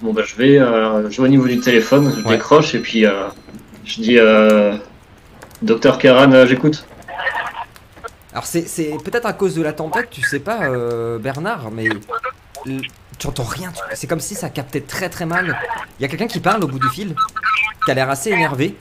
bon 0.00 0.12
bah 0.12 0.22
je 0.24 0.36
vais, 0.36 0.58
euh, 0.58 1.10
je 1.10 1.16
vais 1.20 1.26
au 1.26 1.28
niveau 1.28 1.48
du 1.48 1.58
téléphone, 1.58 2.14
je 2.16 2.22
Ouais. 2.22 2.36
décroche 2.36 2.74
et 2.74 2.78
puis 2.78 3.04
euh, 3.06 3.26
je 3.88 4.00
dis 4.02 4.18
euh, 4.18 4.76
Docteur 5.62 5.98
Karan, 5.98 6.30
euh, 6.32 6.46
j'écoute. 6.46 6.84
Alors 8.32 8.46
c'est 8.46 8.68
c'est 8.68 8.96
peut-être 9.04 9.26
à 9.26 9.32
cause 9.32 9.54
de 9.54 9.62
la 9.62 9.72
tempête, 9.72 10.10
tu 10.10 10.22
sais 10.22 10.38
pas 10.40 10.64
euh, 10.64 11.18
Bernard, 11.18 11.70
mais 11.72 11.88
tu 13.18 13.26
entends 13.26 13.42
rien. 13.44 13.72
tu- 13.72 13.80
C'est 13.94 14.06
comme 14.06 14.20
si 14.20 14.34
ça 14.34 14.50
captait 14.50 14.82
très 14.82 15.08
très 15.08 15.26
mal. 15.26 15.58
Il 15.98 16.02
y 16.02 16.04
a 16.04 16.08
quelqu'un 16.08 16.26
qui 16.28 16.38
parle 16.40 16.62
au 16.62 16.68
bout 16.68 16.78
du 16.78 16.88
fil, 16.90 17.14
qui 17.84 17.90
a 17.90 17.94
l'air 17.94 18.10
assez 18.10 18.30
énervé, 18.30 18.76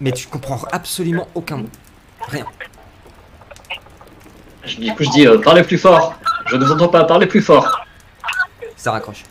mais 0.00 0.10
tu 0.12 0.26
comprends 0.26 0.60
absolument 0.72 1.28
aucun 1.34 1.58
mot. 1.58 1.68
Rien. 2.28 2.46
Je, 4.64 4.76
du 4.76 4.92
coup 4.94 5.04
je 5.04 5.10
dis 5.10 5.26
euh, 5.26 5.38
parlez 5.38 5.62
plus 5.62 5.78
fort, 5.78 6.14
je 6.46 6.56
ne 6.56 6.64
vous 6.64 6.72
entends 6.72 6.88
pas, 6.88 7.04
parlez 7.04 7.26
plus 7.26 7.42
fort. 7.42 7.84
Ça 8.76 8.92
raccroche. 8.92 9.24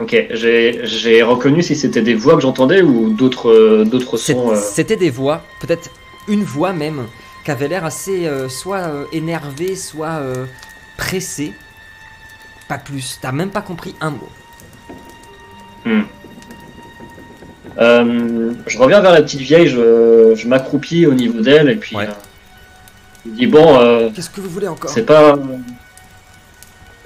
Ok, 0.00 0.16
j'ai 0.30 1.22
reconnu 1.22 1.62
si 1.62 1.76
c'était 1.76 2.00
des 2.00 2.14
voix 2.14 2.34
que 2.34 2.40
j'entendais 2.40 2.80
ou 2.80 3.10
d'autres 3.10 3.50
euh, 3.50 3.84
d'autres 3.84 4.16
sons. 4.16 4.52
euh, 4.52 4.56
C'était 4.56 4.96
des 4.96 5.10
voix, 5.10 5.42
peut-être 5.60 5.90
une 6.26 6.42
voix 6.42 6.72
même, 6.72 7.06
qui 7.44 7.50
avait 7.50 7.68
l'air 7.68 7.84
assez 7.84 8.26
euh, 8.26 8.48
soit 8.48 8.78
euh, 8.78 9.04
énervée, 9.12 9.76
soit 9.76 10.20
euh, 10.20 10.46
pressée. 10.96 11.52
Pas 12.68 12.78
plus. 12.78 13.18
T'as 13.20 13.32
même 13.32 13.50
pas 13.50 13.60
compris 13.62 13.94
un 14.00 14.10
mot. 14.10 14.28
Euh, 17.78 18.52
je 18.66 18.78
reviens 18.78 19.00
vers 19.00 19.12
la 19.12 19.22
petite 19.22 19.40
vieille, 19.40 19.66
je, 19.68 20.34
je 20.34 20.48
m'accroupis 20.48 21.06
au 21.06 21.14
niveau 21.14 21.40
d'elle 21.40 21.68
et 21.70 21.76
puis 21.76 21.96
Ouais. 21.96 22.08
je 23.26 23.30
dis 23.32 23.46
bon, 23.46 24.10
Qu'est-ce 24.14 24.30
que 24.30 24.40
vous 24.40 24.50
voulez 24.50 24.68
encore? 24.68 24.90
c'est 24.90 25.04
pas. 25.06 25.38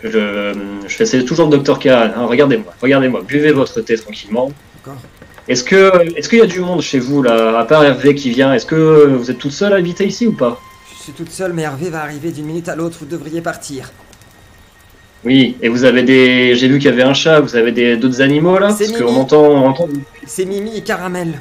Je, 0.05 0.53
je 0.87 0.97
fais 1.05 1.25
toujours 1.25 1.47
le 1.49 1.57
docteur 1.57 1.79
Karan. 1.79 2.13
hein, 2.15 2.27
regardez-moi, 2.27 2.75
regardez-moi, 2.81 3.23
buvez 3.27 3.53
votre 3.53 3.81
thé 3.81 3.97
tranquillement. 3.97 4.53
Est-ce 5.49 5.65
que 5.65 6.15
est-ce 6.17 6.29
qu'il 6.29 6.39
y 6.39 6.43
a 6.43 6.47
du 6.47 6.61
monde 6.61 6.81
chez 6.83 6.99
vous 6.99 7.23
là, 7.23 7.59
à 7.59 7.65
part 7.65 7.83
Hervé 7.85 8.15
qui 8.15 8.31
vient? 8.31 8.53
Est-ce 8.55 8.67
que 8.67 9.07
vous 9.15 9.31
êtes 9.31 9.39
toute 9.39 9.53
seule 9.53 9.73
à 9.73 9.77
habiter 9.77 10.07
ici 10.07 10.27
ou 10.27 10.33
pas? 10.33 10.61
Je 10.95 11.03
suis 11.03 11.13
toute 11.13 11.31
seule, 11.31 11.53
mais 11.55 11.63
Hervé 11.63 11.89
va 11.91 12.03
arriver 12.03 12.31
d'une 12.33 12.47
minute 12.47 12.69
à 12.69 12.77
l'autre. 12.77 12.97
Vous 13.01 13.07
devriez 13.07 13.41
partir. 13.43 13.91
Oui, 15.25 15.57
et 15.63 15.69
vous 15.71 15.85
avez 15.85 16.03
des. 16.03 16.55
J'ai 16.55 16.69
vu 16.69 16.79
qu'il 16.79 16.91
y 16.91 16.93
avait 16.93 17.03
un 17.03 17.15
chat, 17.15 17.41
vous 17.41 17.57
avez 17.57 17.73
des 17.73 17.97
d'autres 17.97 18.21
animaux 18.21 18.59
là? 18.59 18.69
Parce 18.69 18.93
qu'on 18.93 19.17
entend, 19.17 19.43
on 19.43 19.69
entend. 19.69 19.89
C'est 20.27 20.45
Mimi 20.45 20.77
et 20.77 20.83
Caramel. 20.83 21.41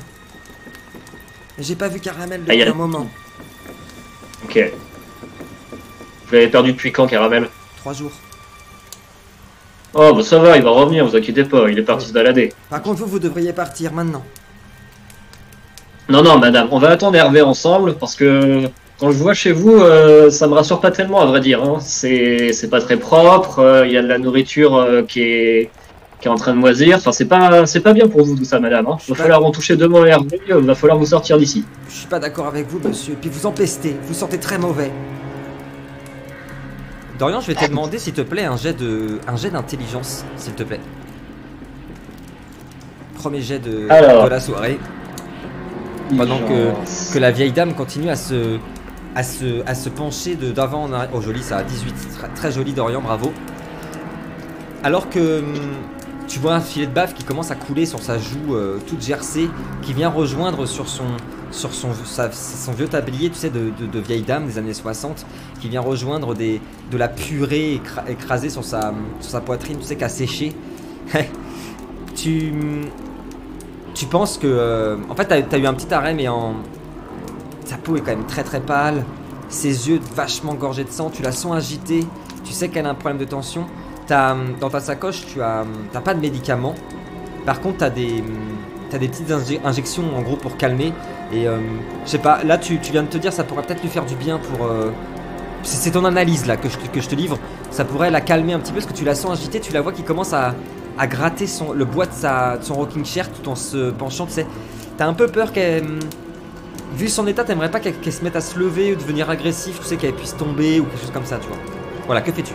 J'ai 1.59 1.75
pas 1.75 1.87
vu 1.89 1.99
Caramel 1.99 2.41
Ah, 2.47 2.51
depuis 2.51 2.63
a- 2.63 2.71
un 2.71 2.75
moment. 2.75 3.09
Ok. 4.45 4.71
Vous 6.27 6.33
l'avez 6.33 6.47
perdu 6.47 6.71
depuis 6.73 6.91
quand, 6.93 7.07
Caramel? 7.07 7.49
Trois 7.77 7.93
jours. 7.93 8.11
Oh, 9.95 10.13
bah 10.13 10.23
ça 10.23 10.39
va, 10.39 10.57
il 10.57 10.63
va 10.63 10.71
revenir, 10.71 11.05
vous 11.05 11.15
inquiétez 11.15 11.43
pas, 11.43 11.69
il 11.69 11.77
est 11.77 11.83
parti 11.83 12.07
se 12.07 12.13
balader. 12.13 12.51
Par 12.69 12.81
contre, 12.81 12.99
vous, 12.99 13.05
vous 13.05 13.19
devriez 13.19 13.53
partir 13.53 13.93
maintenant. 13.93 14.23
Non, 16.09 16.23
non, 16.23 16.39
madame, 16.39 16.67
on 16.71 16.79
va 16.79 16.89
attendre 16.89 17.15
Hervé 17.15 17.41
ensemble 17.41 17.93
parce 17.95 18.15
que 18.15 18.67
quand 18.99 19.11
je 19.11 19.17
vois 19.17 19.33
chez 19.33 19.51
vous, 19.51 19.75
euh, 19.75 20.29
ça 20.29 20.47
me 20.47 20.53
rassure 20.53 20.79
pas 20.79 20.91
tellement, 20.91 21.21
à 21.21 21.25
vrai 21.25 21.41
dire. 21.41 21.63
Hein. 21.63 21.77
C'est 21.79 22.69
pas 22.69 22.81
très 22.81 22.97
propre, 22.97 23.59
euh, 23.59 23.85
il 23.85 23.93
y 23.93 23.97
a 23.97 24.01
de 24.01 24.07
la 24.07 24.17
nourriture 24.17 24.77
euh, 24.77 25.03
qui, 25.03 25.21
est, 25.21 25.69
qui 26.19 26.27
est 26.27 26.31
en 26.31 26.35
train 26.35 26.53
de 26.53 26.57
moisir. 26.57 26.97
Enfin, 26.97 27.11
c'est 27.11 27.25
pas, 27.25 27.65
c'est 27.65 27.81
pas 27.81 27.93
bien 27.93 28.07
pour 28.07 28.25
vous 28.25 28.35
tout 28.35 28.45
ça, 28.45 28.59
madame. 28.59 28.87
Hein. 28.87 28.97
Suis 28.99 29.13
Va 29.13 29.19
falloir 29.19 29.45
en 29.45 29.51
toucher 29.51 29.75
deux 29.75 29.87
mots 29.87 30.03
à 30.03 30.07
Hervé, 30.07 30.41
il 30.47 30.55
va 30.55 30.75
falloir 30.75 30.97
vous 30.97 31.05
sortir 31.05 31.37
d'ici. 31.37 31.63
Je 31.87 31.93
suis 31.93 32.07
pas 32.07 32.19
d'accord 32.19 32.47
avec 32.47 32.67
vous, 32.67 32.79
monsieur. 32.79 33.15
Puis 33.19 33.29
vous 33.29 33.45
empestez. 33.45 33.95
Vous 34.07 34.13
sentez 34.13 34.39
très 34.39 34.57
mauvais. 34.57 34.91
Dorian, 37.19 37.41
je 37.41 37.47
vais 37.47 37.55
te 37.55 37.65
demander, 37.65 37.99
s'il 37.99 38.13
te 38.13 38.21
plaît, 38.21 38.45
un 38.45 38.57
jet 38.57 38.73
de, 38.73 39.19
un 39.27 39.35
jet 39.35 39.51
d'intelligence, 39.51 40.25
s'il 40.35 40.53
te 40.53 40.63
plaît. 40.63 40.79
Premier 43.15 43.41
jet 43.41 43.59
de, 43.59 43.87
Alors. 43.89 44.25
de 44.25 44.29
la 44.29 44.39
soirée. 44.39 44.79
Pendant 46.17 46.39
que, 46.39 47.13
que 47.13 47.19
la 47.19 47.31
vieille 47.31 47.51
dame 47.51 47.73
continue 47.73 48.09
à 48.09 48.15
se, 48.15 48.57
à 49.15 49.23
se, 49.23 49.65
à 49.65 49.75
se 49.75 49.89
pencher 49.89 50.35
de 50.35 50.51
d'avant 50.51 50.83
en 50.83 50.93
arrière. 50.93 51.09
Oh, 51.13 51.21
joli, 51.21 51.41
ça 51.41 51.57
a 51.57 51.63
18. 51.63 51.95
Très, 52.17 52.27
très 52.29 52.51
joli, 52.51 52.73
Dorian, 52.73 53.01
bravo. 53.01 53.31
Alors 54.83 55.09
que 55.09 55.39
hum, 55.39 55.53
tu 56.27 56.39
vois 56.39 56.55
un 56.55 56.61
filet 56.61 56.87
de 56.87 56.91
bave 56.93 57.13
qui 57.13 57.23
commence 57.23 57.51
à 57.51 57.55
couler 57.55 57.85
sur 57.85 58.01
sa 58.01 58.17
joue 58.17 58.55
euh, 58.55 58.79
toute 58.87 59.01
gercée, 59.01 59.49
qui 59.81 59.93
vient 59.93 60.09
rejoindre 60.09 60.65
sur 60.65 60.87
son, 60.87 61.03
sur 61.51 61.73
son, 61.73 61.89
son 62.31 62.71
vieux 62.71 62.87
tablier, 62.87 63.29
tu 63.29 63.35
sais, 63.35 63.49
de, 63.49 63.71
de- 63.91 63.99
vieille 63.99 64.23
dame 64.23 64.45
des 64.47 64.57
années 64.57 64.73
60, 64.73 65.25
qui 65.59 65.69
vient 65.69 65.81
rejoindre 65.81 66.33
des, 66.33 66.61
de 66.91 66.97
la 66.97 67.07
purée 67.07 67.75
écra- 67.83 68.09
écrasée 68.09 68.49
sur 68.49 68.63
sa, 68.63 68.93
sur 69.19 69.31
sa 69.31 69.41
poitrine, 69.41 69.77
tu 69.79 69.85
sais, 69.85 69.95
qui 69.95 70.03
a 70.03 70.09
séché. 70.09 70.53
tu, 72.15 72.53
tu 73.93 74.05
penses 74.05 74.37
que. 74.37 74.47
euh, 74.47 74.97
en 75.09 75.15
fait, 75.15 75.25
t'as 75.25 75.55
as 75.55 75.59
eu 75.59 75.65
un 75.67 75.73
petit 75.73 75.93
arrêt, 75.93 76.13
mais 76.13 76.27
en. 76.27 76.55
Sa 77.65 77.77
peau 77.77 77.95
est 77.95 78.01
quand 78.01 78.11
même 78.15 78.25
très 78.25 78.43
très 78.43 78.59
pâle. 78.59 79.03
Ses 79.49 79.89
yeux 79.89 79.99
vachement 80.15 80.53
gorgés 80.53 80.83
de 80.83 80.89
sang. 80.91 81.09
Tu 81.09 81.21
la 81.21 81.31
sens 81.31 81.55
agitée. 81.55 82.05
Tu 82.43 82.51
sais 82.53 82.69
qu'elle 82.69 82.85
a 82.85 82.89
un 82.89 82.95
problème 82.95 83.19
de 83.19 83.25
tension. 83.25 83.65
T'as, 84.07 84.33
hum, 84.33 84.55
dans 84.59 84.69
ta 84.69 84.79
sacoche, 84.79 85.25
tu 85.27 85.41
as, 85.41 85.61
hum, 85.61 85.67
t'as 85.91 86.01
pas 86.01 86.13
de 86.13 86.19
médicaments. 86.19 86.75
Par 87.45 87.61
contre, 87.61 87.77
t'as 87.79 87.89
des, 87.89 88.19
hum, 88.21 88.57
t'as 88.89 88.97
des 88.97 89.07
petites 89.07 89.29
inje- 89.29 89.59
injections 89.63 90.03
en 90.17 90.21
gros 90.21 90.35
pour 90.37 90.57
calmer. 90.57 90.93
Et 91.31 91.47
euh, 91.47 91.57
je 92.05 92.09
sais 92.11 92.17
pas, 92.19 92.43
là 92.43 92.57
tu, 92.57 92.79
tu 92.79 92.91
viens 92.91 93.03
de 93.03 93.07
te 93.07 93.17
dire, 93.17 93.33
ça 93.33 93.43
pourrait 93.43 93.63
peut-être 93.63 93.81
lui 93.81 93.89
faire 93.89 94.05
du 94.05 94.15
bien 94.15 94.37
pour. 94.39 94.65
euh, 94.67 94.91
c'est 95.63 95.91
ton 95.91 96.03
analyse 96.05 96.45
là 96.45 96.57
que 96.57 96.67
je, 96.69 96.77
que 96.77 96.99
je 97.01 97.07
te 97.07 97.15
livre. 97.15 97.39
Ça 97.71 97.85
pourrait 97.85 98.11
la 98.11 98.21
calmer 98.21 98.53
un 98.53 98.59
petit 98.59 98.73
peu 98.73 98.79
parce 98.79 98.91
que 98.91 98.97
tu 98.97 99.05
la 99.05 99.15
sens 99.15 99.31
agitée. 99.39 99.59
Tu 99.61 99.71
la 99.73 99.81
vois 99.81 99.93
qui 99.93 100.03
commence 100.03 100.33
à, 100.33 100.53
à 100.97 101.07
gratter 101.07 101.47
son, 101.47 101.71
le 101.73 101.85
bois 101.85 102.05
de, 102.05 102.11
sa, 102.13 102.57
son 102.61 102.75
rocking 102.75 103.05
chair 103.05 103.29
tout 103.31 103.49
en 103.49 103.55
se 103.55 103.91
penchant. 103.91 104.25
Tu 104.25 104.33
sais, 104.33 104.47
t'as 104.97 105.07
un 105.07 105.13
peu 105.13 105.27
peur 105.27 105.51
qu'elle. 105.53 105.85
Vu 106.95 107.07
son 107.09 107.25
état, 107.27 107.43
t'aimerais 107.43 107.71
pas 107.71 107.79
qu'elle 107.79 107.99
qu'elle 107.99 108.13
se 108.13 108.23
mette 108.23 108.35
à 108.35 108.41
se 108.41 108.59
lever 108.59 108.91
ou 108.93 108.95
devenir 108.95 109.29
agressif, 109.29 109.79
tu 109.79 109.85
sais, 109.87 109.97
qu'elle 109.97 110.13
puisse 110.15 110.35
tomber 110.37 110.79
ou 110.79 110.85
quelque 110.85 110.99
chose 111.01 111.11
comme 111.11 111.25
ça, 111.25 111.39
tu 111.39 111.47
vois. 111.47 111.57
Voilà, 112.05 112.21
que 112.21 112.31
fais-tu? 112.31 112.53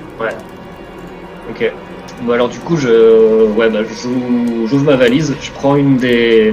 Ok. 1.50 1.73
Bon, 2.23 2.33
alors 2.33 2.49
du 2.49 2.59
coup, 2.59 2.76
je. 2.76 3.47
Ouais, 3.52 3.71
bah, 3.71 3.81
j'ouvre 4.67 4.85
ma 4.85 4.97
valise, 4.97 5.35
je 5.40 5.50
prends 5.52 5.76
une 5.76 5.97
des. 5.97 6.52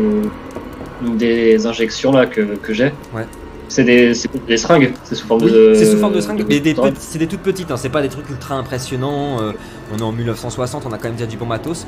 Une 1.06 1.18
des 1.18 1.66
injections 1.68 2.12
là 2.12 2.26
que, 2.26 2.42
que 2.42 2.74
j'ai. 2.74 2.92
Ouais. 3.14 3.26
C'est 3.68 3.84
des, 3.84 4.14
des 4.48 4.58
seringues, 4.58 4.94
c'est 5.04 5.16
sous 5.16 5.26
forme 5.28 5.42
Oui, 5.44 5.52
de. 5.52 5.74
c'est 5.76 5.86
sous 5.86 5.98
forme 5.98 6.14
de 6.14 6.22
seringue, 6.22 6.46
mais 6.48 6.60
des 6.60 6.76
c'est 7.00 7.18
des 7.18 7.26
toutes 7.28 7.42
petites, 7.42 7.72
hein, 7.72 7.78
c'est 7.78 7.90
pas 7.90 8.02
des 8.04 8.10
trucs 8.10 8.30
ultra 8.30 8.56
impressionnants. 8.56 9.42
euh, 9.42 9.52
on 9.94 9.98
est 9.98 10.04
en 10.04 10.12
1960, 10.12 10.84
on 10.86 10.92
a 10.94 10.98
quand 10.98 11.06
même 11.06 11.16
déjà 11.16 11.26
du 11.26 11.36
bon 11.36 11.48
matos. 11.48 11.86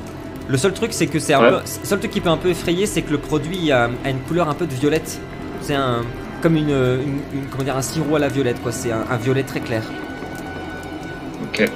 Le 0.49 0.57
seul 0.57 0.73
truc, 0.73 0.91
c'est 0.91 1.05
que 1.07 1.19
c'est 1.19 1.35
Ouais. 1.35 1.49
peu. 1.49 1.57
Seul 1.83 1.99
truc 1.99 2.11
qui 2.11 2.19
peut 2.19 2.29
un 2.29 2.37
peu 2.37 2.49
effrayer, 2.49 2.87
c'est 2.87 3.03
que 3.03 3.11
le 3.11 3.19
produit 3.19 3.71
a, 3.71 3.89
a 4.03 4.09
une 4.09 4.19
couleur 4.27 4.49
un 4.49 4.53
peu 4.55 4.65
de 4.65 4.73
violette. 4.73 5.19
C'est 5.61 5.75
un. 5.75 6.01
Comme 6.41 6.55
une, 6.57 6.69
une- 6.69 7.39
une- 7.39 7.45
Comment 7.51 7.63
dire, 7.63 7.77
un 7.77 7.81
sirop 7.81 8.15
à 8.15 8.19
la 8.19 8.27
violette, 8.27 8.61
quoi. 8.61 8.71
C'est 8.71 8.91
un, 8.91 9.05
un 9.09 9.17
violet 9.17 9.43
très 9.43 9.59
clair. 9.59 9.83
Ok. 11.43 11.69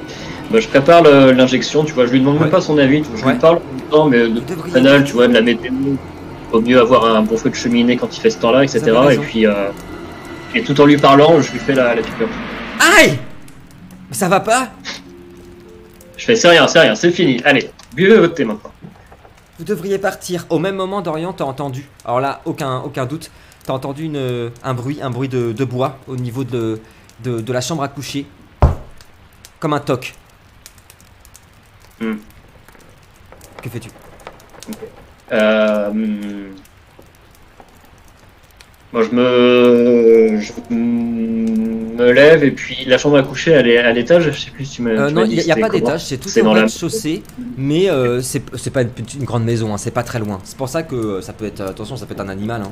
Bah, 0.51 0.59
je 0.59 0.67
prépare 0.67 1.01
le- 1.03 1.31
l'injection, 1.31 1.83
tu 1.85 1.93
vois, 1.93 2.05
je 2.05 2.11
lui 2.11 2.19
demande 2.19 2.35
Ouais. 2.35 2.41
même 2.41 2.49
pas 2.49 2.61
son 2.61 2.77
avis, 2.77 3.03
je 3.15 3.23
Ouais. 3.25 3.33
lui 3.33 3.39
parle 3.39 3.57
en 3.57 3.73
même 3.75 3.85
temps, 3.89 4.05
mais 4.09 4.27
de 4.27 4.41
banal, 4.73 5.03
tu 5.05 5.13
vois, 5.13 5.27
de 5.27 5.33
la 5.33 5.41
météo. 5.41 5.71
Vaut 6.51 6.61
mieux 6.61 6.79
avoir 6.79 7.05
un 7.05 7.21
bon 7.21 7.37
feu 7.37 7.49
de 7.49 7.55
cheminée 7.55 7.95
quand 7.95 8.13
il 8.15 8.19
fait 8.19 8.29
ce 8.29 8.39
temps-là, 8.39 8.63
etc. 8.65 8.91
Et 9.11 9.17
puis, 9.17 9.45
euh, 9.47 9.69
et 10.53 10.61
tout 10.63 10.79
en 10.81 10.85
lui 10.85 10.97
parlant, 10.97 11.39
je 11.41 11.51
lui 11.53 11.59
fais 11.59 11.73
la, 11.73 11.95
la 11.95 12.01
piqûre. 12.01 12.27
Aïe 12.97 13.17
Mais 14.09 14.15
ça 14.15 14.27
va 14.27 14.41
pas 14.41 14.69
Je 16.17 16.25
fais 16.25 16.35
c'est 16.35 16.49
rien, 16.49 16.67
c'est 16.67 16.79
rien, 16.81 16.95
c'est 16.95 17.11
fini. 17.11 17.41
Allez, 17.45 17.69
buvez 17.95 18.17
votre 18.17 18.33
thé 18.33 18.43
maintenant. 18.43 18.71
Vous 19.57 19.63
devriez 19.63 19.97
partir. 19.99 20.45
Au 20.49 20.59
même 20.59 20.75
moment, 20.75 21.01
Dorian, 21.01 21.31
t'as 21.31 21.45
entendu. 21.45 21.87
Alors 22.03 22.19
là, 22.19 22.41
aucun, 22.45 22.79
aucun 22.79 23.05
doute. 23.05 23.31
T'as 23.65 23.73
entendu 23.73 24.03
une, 24.05 24.51
un 24.63 24.73
bruit, 24.73 24.99
un 25.01 25.11
bruit 25.11 25.29
de, 25.29 25.53
de 25.53 25.63
bois 25.65 25.97
au 26.07 26.17
niveau 26.17 26.43
de, 26.43 26.79
de, 27.23 27.39
de 27.39 27.53
la 27.53 27.61
chambre 27.61 27.83
à 27.83 27.87
coucher. 27.87 28.25
Comme 29.59 29.73
un 29.73 29.79
toc. 29.79 30.15
Hmm. 32.01 32.15
Que 33.61 33.69
fais-tu 33.69 33.89
Euh, 35.31 35.89
hum, 35.89 36.19
Moi, 38.91 39.03
je 39.03 39.15
me, 39.15 40.39
je 40.41 40.51
me 40.73 42.11
lève 42.11 42.43
et 42.43 42.51
puis 42.51 42.83
la 42.87 42.97
chambre 42.97 43.17
à 43.17 43.23
coucher, 43.23 43.51
elle 43.51 43.67
est 43.69 43.77
à 43.77 43.91
l'étage. 43.93 44.31
Je 44.31 44.37
sais 44.37 44.51
plus 44.51 44.65
si 44.65 44.75
tu 44.77 44.81
m'as. 44.81 44.89
Euh, 44.91 45.09
Non, 45.11 45.23
il 45.25 45.37
n'y 45.43 45.51
a, 45.51 45.55
pas 45.55 45.69
d'étage, 45.69 46.03
c'est 46.05 46.17
tout 46.17 46.29
la- 46.43 46.51
rez-de-chaussée, 46.51 47.23
mais 47.57 47.89
euh, 47.89 48.21
c'est 48.21 48.41
pas 48.73 48.81
une, 48.81 49.23
grande 49.23 49.45
maison, 49.45 49.73
hein, 49.73 49.77
c'est 49.77 49.91
pas 49.91 50.03
très 50.03 50.19
loin. 50.19 50.39
C'est 50.43 50.57
pour 50.57 50.67
ça 50.69 50.83
que 50.83 50.95
euh, 50.95 51.21
ça 51.21 51.33
peut 51.33 51.45
être, 51.45 51.61
attention, 51.61 51.95
ça 51.95 52.05
peut 52.05 52.13
être 52.13 52.21
un 52.21 52.29
animal. 52.29 52.63
hein. 52.63 52.71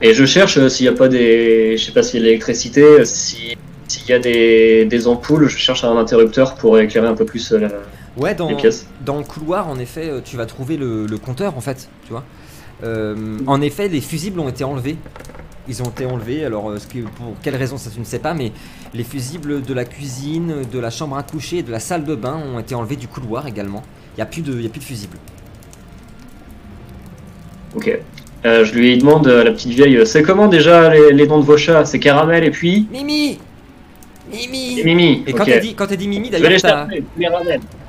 Et 0.00 0.14
je 0.14 0.24
cherche 0.24 0.56
euh, 0.58 0.68
s'il 0.68 0.88
n'y 0.88 0.94
a 0.94 0.96
pas 0.96 1.08
des, 1.08 1.76
je 1.76 1.84
sais 1.84 1.92
pas 1.92 2.02
de 2.02 2.12
l'électricité, 2.12 2.82
euh, 2.82 3.04
si 3.04 3.56
s'il 3.88 4.08
y 4.08 4.12
a 4.12 4.18
des, 4.18 4.84
des 4.84 5.06
ampoules, 5.08 5.48
je 5.48 5.56
cherche 5.58 5.82
un 5.84 5.96
interrupteur 5.96 6.54
pour 6.54 6.78
éclairer 6.78 7.08
un 7.08 7.14
peu 7.14 7.24
plus 7.24 7.52
euh, 7.52 7.58
la- 7.58 7.68
Ouais, 8.16 8.34
dans, 8.34 8.48
les 8.48 8.56
pièces. 8.56 8.86
dans 9.04 9.18
le 9.18 9.24
couloir, 9.24 9.68
en 9.68 9.78
effet, 9.78 10.08
euh, 10.10 10.20
tu 10.24 10.36
vas 10.36 10.46
trouver 10.46 10.76
le, 10.76 11.06
le 11.06 11.18
compteur, 11.18 11.56
en 11.56 11.60
fait, 11.60 11.88
tu 12.04 12.10
vois. 12.10 12.24
Euh, 12.84 13.38
en 13.46 13.60
effet, 13.60 13.88
les 13.88 14.00
fusibles 14.00 14.38
ont 14.40 14.48
été 14.48 14.64
enlevés. 14.64 14.96
Ils 15.68 15.82
ont 15.82 15.86
été 15.86 16.06
enlevés, 16.06 16.44
alors 16.44 16.72
ce 16.78 16.86
que- 16.86 17.00
pour 17.06 17.34
quelle 17.42 17.56
raison 17.56 17.76
ça 17.76 17.90
tu 17.90 18.00
ne 18.00 18.04
sais 18.04 18.18
pas, 18.20 18.34
mais 18.34 18.52
les 18.94 19.04
fusibles 19.04 19.60
de 19.62 19.74
la 19.74 19.84
cuisine, 19.84 20.54
de 20.72 20.78
la 20.78 20.90
chambre 20.90 21.16
à 21.18 21.22
coucher 21.22 21.58
et 21.58 21.62
de 21.62 21.70
la 21.70 21.78
salle 21.80 22.04
de 22.04 22.14
bain 22.14 22.40
ont 22.54 22.58
été 22.58 22.74
enlevés 22.74 22.96
du 22.96 23.06
couloir 23.08 23.46
également. 23.46 23.82
Il 24.14 24.18
n'y 24.18 24.22
a, 24.22 24.26
plus 24.26 24.42
de- 24.42 24.52
il 24.54 24.62
y 24.62 24.66
a 24.66 24.70
plus 24.70 24.80
de 24.80 24.84
fusibles. 24.84 25.16
Ok. 27.76 27.98
Euh, 28.46 28.64
je 28.64 28.72
lui 28.74 28.96
demande 28.98 29.26
à 29.28 29.44
la 29.44 29.50
petite 29.50 29.72
vieille, 29.72 30.00
c'est 30.06 30.22
comment 30.22 30.46
déjà 30.48 30.88
les, 30.94 31.12
les 31.12 31.26
noms 31.26 31.38
de 31.40 31.44
vos 31.44 31.56
chats? 31.56 31.84
C'est 31.84 31.98
Caramel 31.98 32.44
et 32.44 32.50
puis? 32.50 32.86
Mimi 32.90 33.38
Mimi 34.30 34.80
et 34.80 34.84
Mimi. 34.84 35.24
Et 35.26 35.32
quand 35.32 35.44
ok. 35.44 35.50
t'as 35.50 35.58
dit, 35.58 35.74
quand 35.74 35.92
dit 35.92 36.08
Mimi, 36.08 36.30
d'ailleurs, 36.30 36.60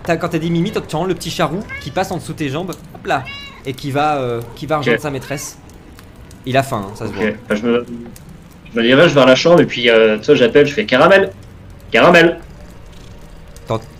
t'as- 0.03 0.17
quand 0.17 0.29
t'as 0.29 0.39
dit 0.39 0.49
Mimi, 0.51 0.71
tu 0.71 0.95
rends 0.95 1.05
le 1.05 1.15
petit 1.15 1.29
charou 1.31 1.59
qui 1.81 1.91
passe 1.91 2.11
en 2.11 2.17
dessous 2.17 2.33
de 2.33 2.37
tes 2.37 2.49
jambes, 2.49 2.71
hop 2.71 3.05
là, 3.05 3.23
et 3.65 3.73
qui 3.73 3.91
va, 3.91 4.17
euh, 4.17 4.41
qui 4.55 4.65
va 4.65 4.77
rejoindre 4.77 5.01
sa 5.01 5.11
maîtresse. 5.11 5.57
Il 6.45 6.57
a 6.57 6.63
faim, 6.63 6.87
hein, 6.87 6.95
ça 6.95 7.07
se 7.07 7.11
voit. 7.11 7.25
Ok. 7.25 7.35
Bah, 7.47 7.55
je, 7.55 7.65
me, 7.65 7.85
je 8.73 8.79
me 8.79 8.83
dirige 8.83 9.13
vers 9.13 9.25
la 9.25 9.35
chambre 9.35 9.61
et 9.61 9.65
puis 9.65 9.89
euh, 9.89 10.17
toi 10.17 10.35
j'appelle, 10.35 10.65
je 10.65 10.73
fais 10.73 10.85
Caramel, 10.85 11.31
Caramel. 11.91 12.39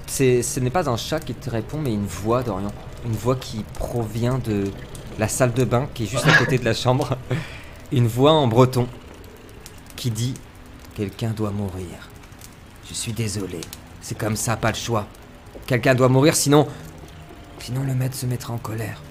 Ce 0.09 0.59
n'est 0.59 0.71
pas 0.71 0.89
un 0.89 0.97
chat 0.97 1.19
qui 1.19 1.33
te 1.35 1.49
répond, 1.49 1.77
mais 1.77 1.93
une 1.93 2.05
voix, 2.05 2.41
Dorian. 2.41 2.71
Une 3.05 3.13
voix 3.13 3.35
qui 3.35 3.63
provient 3.75 4.39
de 4.39 4.65
la 5.19 5.27
salle 5.27 5.53
de 5.53 5.63
bain 5.63 5.87
qui 5.93 6.03
est 6.03 6.07
juste 6.07 6.27
à 6.27 6.35
côté 6.37 6.57
de 6.57 6.65
la 6.65 6.73
chambre. 6.73 7.15
Une 7.91 8.07
voix 8.07 8.31
en 8.31 8.47
breton 8.47 8.87
qui 9.95 10.11
dit 10.11 10.33
Quelqu'un 10.95 11.29
doit 11.29 11.51
mourir. 11.51 12.08
Je 12.89 12.93
suis 12.93 13.11
désolé. 13.13 13.59
C'est 14.01 14.17
comme 14.17 14.35
ça, 14.35 14.55
pas 14.57 14.69
le 14.71 14.75
choix. 14.75 15.07
Quelqu'un 15.67 15.93
doit 15.95 16.09
mourir, 16.09 16.35
sinon. 16.35 16.67
Sinon, 17.59 17.81
le 17.85 17.93
maître 17.93 18.15
se 18.15 18.25
mettra 18.25 18.53
en 18.53 18.57
colère. 18.57 19.01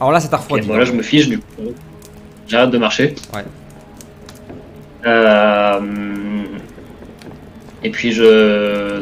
Alors 0.00 0.12
là, 0.12 0.20
ça 0.20 0.28
t'a 0.28 0.36
refroidi. 0.38 0.66
bon 0.66 0.76
là 0.76 0.84
je 0.84 0.92
me 0.92 1.02
fiche 1.02 1.28
du 1.28 1.38
coup. 1.38 1.44
J'arrête 2.48 2.70
de 2.70 2.78
marcher. 2.78 3.14
Ouais. 3.34 3.44
Euh, 5.06 5.80
et 7.84 7.90
puis 7.90 8.12
je. 8.12 9.00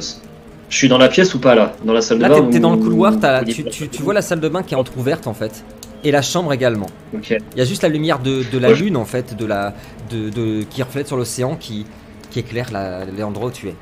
Je 0.68 0.76
suis 0.76 0.88
dans 0.88 0.98
la 0.98 1.08
pièce 1.08 1.34
ou 1.34 1.40
pas 1.40 1.54
là? 1.56 1.72
Dans 1.84 1.92
la 1.92 2.00
salle 2.00 2.18
de 2.18 2.22
Là, 2.22 2.28
bain 2.28 2.42
t'es- 2.42 2.50
t'es 2.52 2.58
ou- 2.58 2.60
dans 2.60 2.70
le 2.76 2.76
couloir, 2.76 3.14
tu, 3.44 3.64
tu- 3.64 3.88
tu 3.88 4.02
vois 4.02 4.14
la 4.14 4.22
salle 4.22 4.38
de 4.38 4.48
bain 4.48 4.62
qui 4.62 4.74
est 4.74 4.76
entrouverte 4.76 5.26
en 5.26 5.34
fait. 5.34 5.64
Et 6.04 6.12
la 6.12 6.22
chambre 6.22 6.52
également. 6.52 6.86
Il 7.12 7.38
y 7.56 7.60
a 7.60 7.64
juste 7.64 7.82
la 7.82 7.88
lumière 7.88 8.20
de, 8.20 8.44
de 8.50 8.58
la 8.58 8.68
Ouais, 8.68 8.74
lune 8.76 8.96
en 8.96 9.04
fait, 9.04 9.36
de 9.36 9.44
la, 9.46 9.74
de, 10.10 10.28
de- 10.30 10.62
qui 10.62 10.82
reflète 10.84 11.08
sur 11.08 11.16
l'océan 11.16 11.56
qui, 11.56 11.86
qui 12.30 12.38
éclaire 12.40 12.70
la- 12.72 13.04
l'endroit 13.04 13.48
où 13.48 13.52
tu 13.52 13.68
es. 13.68 13.74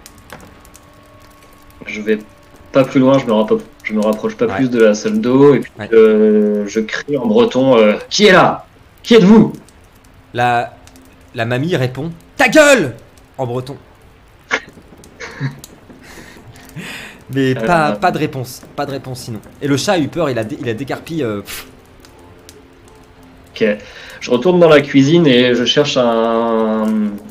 je 1.87 2.01
vais 2.01 2.19
pas 2.73 2.85
plus 2.85 3.01
loin, 3.01 3.19
je 3.19 3.25
me, 3.27 3.33
rappro- 3.33 3.61
je 3.83 3.93
me 3.95 4.01
rapproche 4.01 4.37
pas 4.37 4.47
Ouais. 4.47 4.57
plus 4.57 4.69
de 4.71 4.83
la 4.83 4.95
salle 4.95 5.21
d'eau 5.21 5.55
et 5.55 5.61
puis 5.61 5.73
Ouais. 5.79 5.89
euh, 5.93 6.65
je 6.67 6.81
crie 6.81 7.17
en 7.17 7.27
breton 7.27 7.77
euh, 7.79 7.95
Qui 8.11 8.27
est 8.27 8.33
là? 8.33 8.67
Qui 9.03 9.15
êtes-vous? 9.15 9.53
La, 10.35 10.77
la 11.35 11.45
mamie 11.47 11.75
répond 11.77 12.11
Ta 12.37 12.49
gueule 12.49 12.95
En 13.39 13.47
breton. 13.47 13.77
Mais 17.33 17.55
pas, 17.55 17.91
Euh. 17.91 17.97
pas 17.97 18.11
de 18.11 18.19
réponse. 18.19 18.63
Pas 18.77 18.87
de 18.87 18.91
réponse 18.93 19.21
sinon. 19.21 19.41
Et 19.61 19.69
le 19.69 19.77
chat 19.77 19.93
a 19.93 19.99
eu 19.99 20.09
peur, 20.09 20.31
il 20.31 20.39
a, 20.39 20.43
il 20.61 20.69
a 20.69 20.75
décarpi. 20.75 21.23
euh, 21.23 21.41
pff, 21.43 21.67
Ok. 23.61 23.67
Je 24.21 24.31
retourne 24.33 24.59
dans 24.59 24.69
la 24.69 24.81
cuisine 24.81 25.27
et 25.29 25.55
je 25.55 25.65
cherche 25.65 25.97
un, 25.97 26.85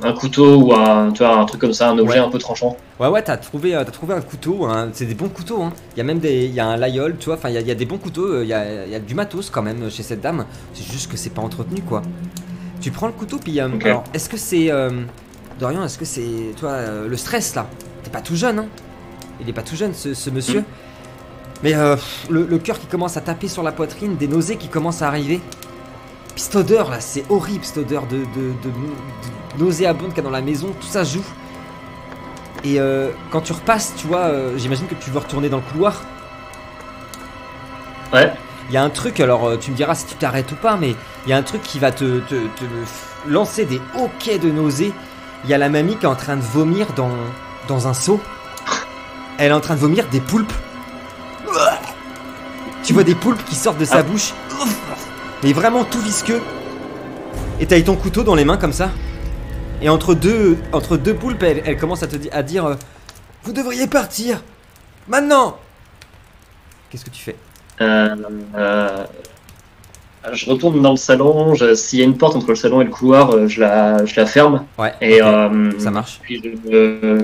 un 0.04 0.14
couteau 0.14 0.56
ou 0.56 0.74
un, 0.74 1.12
tu 1.12 1.22
vois, 1.22 1.38
un 1.38 1.44
truc 1.46 1.60
comme 1.60 1.74
ça, 1.74 1.90
un 1.90 1.98
objet 2.00 2.20
Ouais. 2.20 2.26
un 2.26 2.30
peu 2.30 2.38
tranchant. 2.40 2.78
Ouais, 3.00 3.08
ouais, 3.10 3.22
t'as 3.22 3.36
trouvé, 3.36 3.76
euh, 3.76 3.84
t'as 3.84 3.92
trouvé 3.92 4.14
un 4.14 4.22
couteau. 4.22 4.66
hein. 4.66 4.90
C'est 4.94 5.06
des 5.06 5.14
bons 5.14 5.28
couteaux. 5.28 5.62
Hein. 5.62 5.74
Il 5.96 5.98
y 5.98 6.02
a 6.02 6.06
même 6.06 6.20
des, 6.20 6.48
y 6.48 6.60
a 6.62 6.66
un 6.66 6.78
layol, 6.78 7.18
tu 7.20 7.26
vois. 7.26 7.36
Enfin, 7.36 7.50
il 7.50 7.56
y, 7.56 7.58
a- 7.58 7.62
il 7.62 7.68
y 7.68 7.72
a 7.72 7.76
des 7.76 7.86
bons 7.86 7.98
couteaux. 7.98 8.26
euh, 8.26 8.44
Il 8.44 8.48
y 8.48 8.54
a, 8.54 8.86
il 8.86 8.92
y 8.92 8.96
a 8.96 9.00
du 9.00 9.16
matos 9.16 9.50
quand 9.50 9.62
même 9.62 9.90
chez 9.92 10.02
cette 10.04 10.22
dame. 10.22 10.46
C'est 10.74 10.90
juste 10.90 11.12
que 11.12 11.18
c'est 11.18 11.30
pas 11.32 11.42
entretenu, 11.42 11.82
quoi. 11.82 12.02
Tu 12.80 12.92
prends 12.92 13.08
le 13.08 13.14
couteau, 13.14 13.38
puis 13.44 13.60
euh, 13.60 13.68
alors, 13.84 14.04
est-ce 14.14 14.30
que 14.30 14.38
c'est 14.38 14.72
euh, 14.72 14.90
Dorian 15.60 15.84
Est-ce 15.84 15.98
que 15.98 16.06
c'est, 16.06 16.22
toi, 16.58 16.70
euh, 16.70 17.08
le 17.10 17.18
stress 17.18 17.54
là? 17.56 17.68
T'es 18.04 18.10
pas 18.12 18.22
tout 18.22 18.36
jeune, 18.38 18.60
hein 18.60 18.66
Il 19.42 19.50
est 19.50 19.54
pas 19.54 19.64
tout 19.64 19.76
jeune, 19.76 19.94
ce, 19.94 20.14
ce 20.14 20.30
monsieur. 20.30 20.64
Mais 21.64 21.74
euh, 21.74 21.96
pff, 21.96 22.28
le, 22.30 22.46
le 22.46 22.58
cœur 22.60 22.80
qui 22.80 22.86
commence 22.86 23.18
à 23.18 23.22
taper 23.22 23.48
sur 23.50 23.64
la 23.64 23.72
poitrine, 23.74 24.16
des 24.16 24.28
nausées 24.28 24.56
qui 24.56 24.68
commencent 24.70 25.02
à 25.02 25.08
arriver. 25.08 25.42
Puis 26.38 26.44
cette 26.44 26.56
odeur 26.56 26.92
là, 26.92 27.00
c'est 27.00 27.24
horrible 27.32 27.66
cette 27.66 27.80
odeur 27.80 28.06
de, 28.06 28.18
de, 28.18 28.54
de, 28.62 28.70
de 28.70 29.64
nauséabonde 29.64 30.10
qu'il 30.10 30.18
y 30.18 30.20
a 30.20 30.24
dans 30.24 30.30
la 30.30 30.44
maison, 30.44 30.68
tout 30.80 30.86
ça 30.86 31.04
joue. 31.04 31.24
Et 32.64 32.80
euh, 32.80 33.10
quand 33.32 33.42
tu 33.42 33.54
repasses, 33.54 33.96
tu 33.98 34.06
vois, 34.06 34.26
euh, 34.26 34.56
j'imagine 34.56 34.86
que 34.86 34.94
tu 34.94 35.10
veux 35.10 35.18
retourner 35.18 35.50
dans 35.50 35.58
le 35.58 35.64
couloir. 35.64 36.04
Ouais. 38.14 38.32
Il 38.70 38.76
y 38.76 38.78
a 38.78 38.84
un 38.84 38.92
truc, 38.92 39.20
alors 39.20 39.46
euh, 39.48 39.58
tu 39.58 39.72
me 39.72 39.76
diras 39.76 39.96
si 39.96 40.06
tu 40.06 40.14
t'arrêtes 40.14 40.52
ou 40.52 40.56
pas, 40.56 40.78
mais 40.78 40.94
il 41.26 41.30
y 41.32 41.34
a 41.34 41.38
un 41.38 41.42
truc 41.42 41.64
qui 41.64 41.80
va 41.80 41.92
te, 41.92 42.20
te, 42.20 42.36
lancer 43.28 43.66
des 43.66 43.82
hoquets 44.00 44.38
de 44.38 44.52
nausées. 44.52 44.94
Il 45.44 45.50
y 45.50 45.56
a 45.56 45.58
la 45.58 45.70
mamie 45.70 45.96
qui 45.96 46.06
est 46.06 46.10
en 46.10 46.14
train 46.14 46.36
de 46.36 46.44
vomir 46.44 46.94
dans, 46.96 47.10
dans 47.68 47.88
un 47.88 47.96
seau. 47.96 48.22
Elle 49.40 49.50
est 49.50 49.56
en 49.56 49.60
train 49.60 49.74
de 49.74 49.80
vomir 49.80 50.06
des 50.12 50.22
poulpes. 50.22 50.54
Tu 52.84 52.94
vois 52.94 53.04
des 53.04 53.16
poulpes 53.16 53.44
qui 53.46 53.56
sortent 53.56 53.80
de 53.80 53.86
sa 53.86 53.98
Ah. 53.98 54.04
bouche. 54.04 54.34
Mais 55.44 55.54
vraiment 55.54 55.84
tout 55.84 56.00
visqueux. 56.00 56.42
Et 57.60 57.66
t'as 57.66 57.82
ton 57.82 57.96
couteau 57.96 58.24
dans 58.24 58.36
les 58.36 58.46
mains 58.46 58.58
comme 58.58 58.74
ça. 58.74 58.90
Et 59.82 59.90
entre 59.90 60.14
deux, 60.16 60.58
entre 60.74 60.98
deux 60.98 61.14
poulpes, 61.14 61.44
elle, 61.44 61.62
elle 61.66 61.78
commence 61.78 62.02
à 62.04 62.08
te 62.08 62.16
di- 62.16 62.30
à 62.32 62.42
dire 62.44 62.66
euh, 62.66 62.76
Vous 63.44 63.54
devriez 63.54 63.88
partir 63.88 64.42
Maintenant 65.08 65.58
Qu'est-ce 66.90 67.06
que 67.06 67.10
tu 67.10 67.22
fais? 67.22 67.36
Euh, 67.82 68.16
euh, 68.56 69.06
je 70.34 70.50
retourne 70.50 70.82
dans 70.82 70.92
le 70.92 70.98
salon. 70.98 71.54
S'il 71.76 72.00
y 72.00 72.02
a 72.02 72.06
une 72.06 72.18
porte 72.18 72.36
entre 72.36 72.50
le 72.50 72.56
salon 72.56 72.82
et 72.82 72.86
le 72.86 72.90
couloir, 72.90 73.32
euh, 73.36 73.48
je 73.48 73.60
la, 73.62 74.04
je 74.06 74.20
la 74.20 74.26
ferme. 74.26 74.66
Ouais, 74.80 74.94
Et 75.02 75.22
euh, 75.22 75.72
ça 75.80 75.92
marche. 75.92 76.20
Puis 76.24 76.42
je 76.44 77.20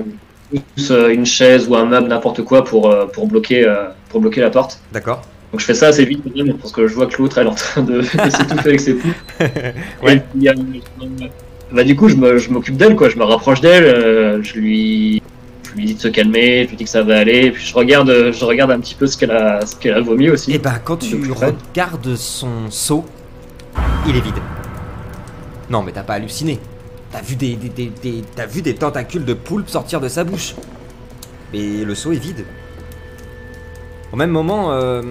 pousse 0.76 0.90
une 0.90 1.26
chaise 1.26 1.66
ou 1.68 1.74
un 1.74 1.86
meuble, 1.86 2.06
n'importe 2.08 2.44
quoi, 2.44 2.62
pour, 2.62 2.94
pour, 3.12 3.26
bloquer, 3.26 3.66
pour 4.10 4.20
bloquer 4.20 4.40
la 4.42 4.50
porte. 4.50 4.80
D'accord. 4.92 5.22
Donc 5.54 5.60
je 5.60 5.66
fais 5.66 5.74
ça 5.74 5.86
assez 5.86 6.04
vite 6.04 6.20
parce 6.60 6.72
que 6.72 6.88
je 6.88 6.94
vois 6.96 7.06
que 7.06 7.16
l'autre 7.16 7.38
elle 7.38 7.46
est 7.46 7.50
en 7.50 7.54
train 7.54 7.82
de, 7.82 7.98
de 8.00 8.02
s'étouffer 8.30 8.68
avec 8.70 8.80
ses 8.80 8.94
poules. 8.94 9.12
Ouais. 10.02 10.20
Puis, 10.34 10.48
euh, 10.48 10.52
bah, 11.70 11.84
du 11.84 11.94
coup, 11.94 12.08
je 12.08 12.16
m'occupe 12.50 12.76
d'elle, 12.76 12.96
quoi. 12.96 13.08
Je 13.08 13.16
me 13.16 13.22
rapproche 13.22 13.60
d'elle, 13.60 13.84
euh, 13.84 14.42
je 14.42 14.54
lui. 14.54 15.22
Je 15.62 15.74
lui 15.76 15.84
dis 15.84 15.94
de 15.94 16.00
se 16.00 16.08
calmer, 16.08 16.64
je 16.64 16.70
lui 16.70 16.76
dis 16.76 16.82
que 16.84 16.90
ça 16.90 17.04
va 17.04 17.18
aller, 17.18 17.46
et 17.46 17.50
puis 17.52 17.64
je 17.64 17.72
regarde, 17.72 18.10
je 18.32 18.44
regarde 18.44 18.72
un 18.72 18.80
petit 18.80 18.96
peu 18.96 19.06
ce 19.06 19.16
qu'elle 19.16 19.30
a, 19.30 19.64
ce 19.64 19.76
qu'elle 19.76 19.94
a 19.94 20.00
vomi 20.00 20.28
aussi. 20.28 20.52
Et 20.52 20.58
bah 20.58 20.80
quand 20.84 20.96
tu 20.96 21.14
regardes 21.32 22.16
son 22.16 22.68
seau, 22.70 23.04
il 24.08 24.16
est 24.16 24.20
vide. 24.20 24.34
Non 25.70 25.84
mais 25.84 25.92
t'as 25.92 26.02
pas 26.02 26.14
halluciné. 26.14 26.58
T'as 27.12 27.22
vu 27.22 27.36
des, 27.36 27.54
des, 27.54 27.68
des- 27.68 27.92
des- 28.02 28.24
t'as 28.34 28.46
vu 28.46 28.60
des 28.60 28.74
tentacules 28.74 29.24
de 29.24 29.34
poulpe 29.34 29.68
sortir 29.68 30.00
de 30.00 30.08
sa 30.08 30.24
bouche. 30.24 30.56
Mais 31.52 31.84
le 31.84 31.94
seau 31.94 32.10
est 32.10 32.16
vide. 32.18 32.44
Au 34.12 34.16
même 34.16 34.30
moment, 34.30 34.72
euh, 34.72 35.02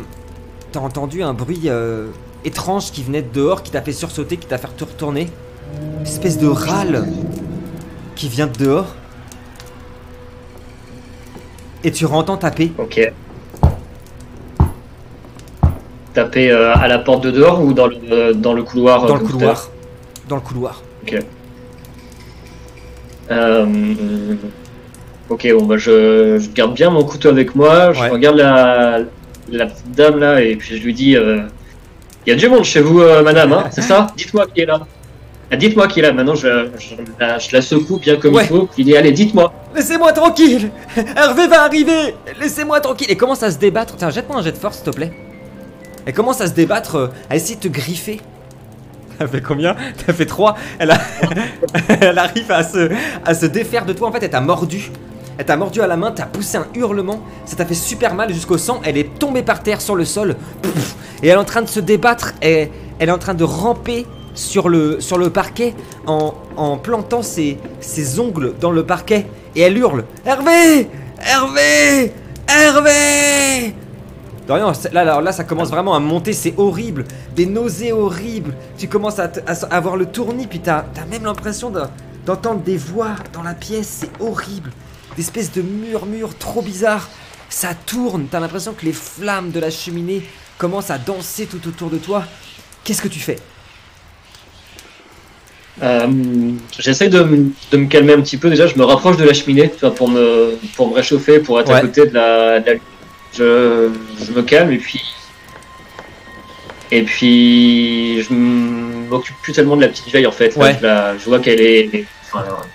t'as 0.73 0.79
entendu 0.79 1.21
un 1.21 1.33
bruit 1.33 1.61
euh, 1.67 2.07
étrange 2.43 2.91
qui 2.91 3.03
venait 3.03 3.21
de 3.21 3.31
dehors, 3.31 3.61
qui 3.61 3.71
t'a 3.71 3.81
fait 3.81 3.91
sursauter, 3.93 4.37
qui 4.37 4.47
t'a 4.47 4.57
fait 4.57 4.67
te 4.75 4.83
retourner. 4.83 5.29
Une 5.99 6.05
espèce 6.05 6.37
de 6.39 6.47
râle 6.47 7.07
qui 8.15 8.27
vient 8.27 8.47
de 8.47 8.57
dehors. 8.57 8.95
Et 11.83 11.91
tu 11.91 12.05
entends 12.05 12.37
taper. 12.37 12.71
Ok. 12.79 13.11
Taper 16.13 16.51
euh, 16.51 16.73
à 16.75 16.87
la 16.87 16.99
porte 16.99 17.23
de 17.23 17.31
dehors 17.31 17.61
ou 17.63 17.73
dans 17.73 17.87
le, 17.87 18.33
dans 18.33 18.53
le 18.53 18.63
couloir 18.63 19.03
euh, 19.03 19.07
Dans 19.07 19.15
le 19.15 19.21
tout 19.25 19.33
couloir. 19.33 19.69
Dans 20.27 20.35
le 20.35 20.41
couloir. 20.41 20.81
Euh, 23.31 23.65
Ok, 25.29 25.47
bon 25.57 25.65
bah 25.65 25.77
je, 25.77 26.37
je 26.37 26.49
garde 26.49 26.73
bien 26.73 26.89
mon 26.89 27.03
couteau 27.03 27.29
avec 27.29 27.55
moi, 27.55 27.93
je 27.93 28.01
Ouais. 28.01 28.09
regarde 28.09 28.35
la, 28.35 28.99
la 29.51 29.65
petite 29.67 29.91
dame 29.91 30.19
là 30.19 30.41
et 30.41 30.55
puis 30.55 30.77
je 30.77 30.83
lui 30.83 30.93
dis 30.93 31.15
euh, 31.15 31.41
Il 32.25 32.29
y 32.29 32.33
a 32.33 32.35
du 32.35 32.47
monde 32.49 32.63
chez 32.63 32.81
vous, 32.81 33.01
euh, 33.01 33.21
madame, 33.23 33.53
hein, 33.53 33.65
c'est 33.71 33.81
ça? 33.81 34.07
Dites-moi 34.17 34.45
qui 34.53 34.61
est 34.61 34.65
là. 34.65 34.79
Ah, 35.51 35.55
dites-moi 35.55 35.87
qui 35.87 35.99
est 35.99 36.03
là. 36.03 36.13
Maintenant, 36.13 36.33
je, 36.35 36.47
je, 36.79 36.95
la, 37.19 37.37
je 37.37 37.49
la 37.53 37.61
secoue 37.61 37.99
bien 37.99 38.15
comme 38.15 38.33
Ouais. 38.33 38.43
il 38.45 38.47
faut. 38.47 38.67
Lui 38.75 38.83
dis 38.85 38.95
Allez, 38.97 39.11
dites-moi. 39.11 39.53
Laissez-moi 39.75 40.11
tranquille 40.13 40.71
Hervé 41.15 41.47
va 41.47 41.63
arriver 41.63 42.15
Laissez-moi 42.39 42.79
tranquille 42.79 43.07
Et 43.11 43.17
commence 43.17 43.43
à 43.43 43.51
se 43.51 43.57
débattre? 43.57 43.95
Tiens, 43.97 44.09
jette-moi 44.09 44.39
un 44.39 44.41
jet 44.41 44.51
de 44.53 44.57
force, 44.57 44.77
s'il 44.77 44.85
te 44.85 44.95
plaît. 44.95 45.11
Elle 46.05 46.13
commence 46.13 46.41
à 46.41 46.47
se 46.47 46.53
débattre, 46.53 46.95
euh, 46.95 47.07
à 47.29 47.35
essayer 47.35 47.55
de 47.55 47.61
te 47.61 47.67
griffer? 47.67 48.19
T'as 49.19 49.27
fait 49.27 49.41
combien? 49.41 49.75
T'as 50.05 50.13
fait 50.13 50.25
3 50.25 50.57
elle, 50.79 50.89
a- 50.91 50.97
elle 52.01 52.17
arrive 52.17 52.51
à 52.51 52.63
se... 52.63 52.89
à 53.23 53.33
se 53.35 53.45
défaire 53.45 53.85
de 53.85 53.93
toi. 53.93 54.07
En 54.07 54.11
fait, 54.11 54.23
elle 54.23 54.29
t'a 54.31 54.41
mordu. 54.41 54.89
Elle 55.37 55.45
t'a 55.45 55.57
mordu 55.57 55.81
à 55.81 55.87
la 55.87 55.97
main, 55.97 56.11
t'as 56.11 56.25
poussé 56.25 56.57
un 56.57 56.67
hurlement. 56.75 57.19
Ça 57.45 57.55
t'a 57.55 57.65
fait 57.65 57.73
super 57.73 58.13
mal 58.13 58.31
jusqu'au 58.33 58.57
sang. 58.57 58.81
Elle 58.83 58.97
est 58.97 59.17
tombée 59.19 59.43
par 59.43 59.63
terre 59.63 59.81
sur 59.81 59.95
le 59.95 60.05
sol. 60.05 60.35
Et 61.23 61.27
elle 61.27 61.33
est 61.35 61.35
en 61.41 61.43
train 61.45 61.61
de 61.61 61.69
se 61.69 61.79
débattre. 61.79 62.33
Et 62.41 62.69
elle 62.99 63.09
est 63.09 63.13
en 63.13 63.17
train 63.17 63.33
de 63.33 63.43
ramper 63.43 64.05
sur 64.35 64.69
le, 64.69 64.99
sur 64.99 65.17
le 65.17 65.29
parquet 65.29 65.73
en, 66.07 66.33
en 66.57 66.77
plantant 66.77 67.21
ses, 67.21 67.57
ses 67.81 68.19
ongles 68.19 68.53
dans 68.59 68.71
le 68.71 68.85
parquet. 68.85 69.25
Et 69.55 69.61
elle 69.61 69.77
hurle 69.77 70.03
Hervé 70.25 70.87
Hervé 71.25 72.11
Hervé 72.47 73.75
Dorian, 74.47 74.73
là, 74.91 75.21
là, 75.21 75.31
ça 75.31 75.45
commence 75.45 75.69
vraiment 75.69 75.95
à 75.95 75.99
monter, 75.99 76.33
c'est 76.33 76.53
horrible. 76.57 77.05
Des 77.33 77.45
nausées 77.45 77.93
horribles. 77.93 78.53
Tu 78.77 78.89
commences 78.89 79.17
à, 79.19 79.29
avoir 79.71 79.95
le 79.95 80.05
tournis, 80.05 80.47
puis 80.47 80.59
t'as 80.59 80.79
as 81.01 81.05
même 81.09 81.23
l'impression 81.23 81.69
de- 81.69 81.83
d'entendre 82.25 82.59
des 82.59 82.75
voix 82.75 83.11
dans 83.31 83.41
la 83.41 83.53
pièce, 83.53 84.01
c'est 84.01 84.11
horrible. 84.21 84.71
Des 85.15 85.21
espèces 85.23 85.51
de 85.51 85.61
murmures 85.61 86.37
trop 86.37 86.61
bizarres. 86.61 87.09
Ça 87.49 87.73
tourne, 87.75 88.27
t'as 88.31 88.39
l'impression 88.39 88.73
que 88.73 88.85
les 88.85 88.93
flammes 88.93 89.51
de 89.51 89.59
la 89.59 89.69
cheminée 89.69 90.23
commencent 90.57 90.89
à 90.89 90.97
danser 90.97 91.45
tout 91.45 91.65
autour 91.67 91.89
de 91.89 91.97
toi. 91.97 92.23
Qu'est-ce 92.83 93.01
que 93.01 93.07
tu 93.07 93.19
fais? 93.19 93.37
Euh, 95.81 96.07
J'essaie 96.79 97.09
de, 97.09 97.23
me 97.23 97.85
calmer 97.87 98.13
un 98.13 98.21
petit 98.21 98.37
peu. 98.37 98.49
Déjà, 98.49 98.67
je 98.67 98.75
me 98.77 98.83
rapproche 98.83 99.17
de 99.17 99.23
la 99.23 99.33
cheminée 99.33 99.69
tu 99.71 99.79
vois, 99.81 99.93
pour, 99.93 100.09
me, 100.09 100.57
pour 100.75 100.89
me 100.89 100.93
réchauffer, 100.95 101.39
pour 101.39 101.59
être 101.59 101.69
Ouais. 101.69 101.75
à 101.77 101.81
côté 101.81 102.05
de 102.07 102.13
la. 102.13 102.59
de 102.59 102.71
la- 102.71 102.77
je, 103.35 103.89
je 104.23 104.31
me 104.31 104.43
calme 104.43 104.71
et 104.71 104.77
puis. 104.77 105.01
Et 106.91 107.01
puis, 107.01 108.21
je 108.21 108.31
m'occupe 108.33 109.35
plus 109.41 109.53
tellement 109.53 109.75
de 109.75 109.81
la 109.81 109.87
petite 109.87 110.05
vieille 110.07 110.27
en 110.27 110.31
fait. 110.31 110.55
Ouais. 110.55 110.77
Je 110.81 111.25
vois 111.25 111.39
qu'elle 111.39 111.61
est. 111.61 112.05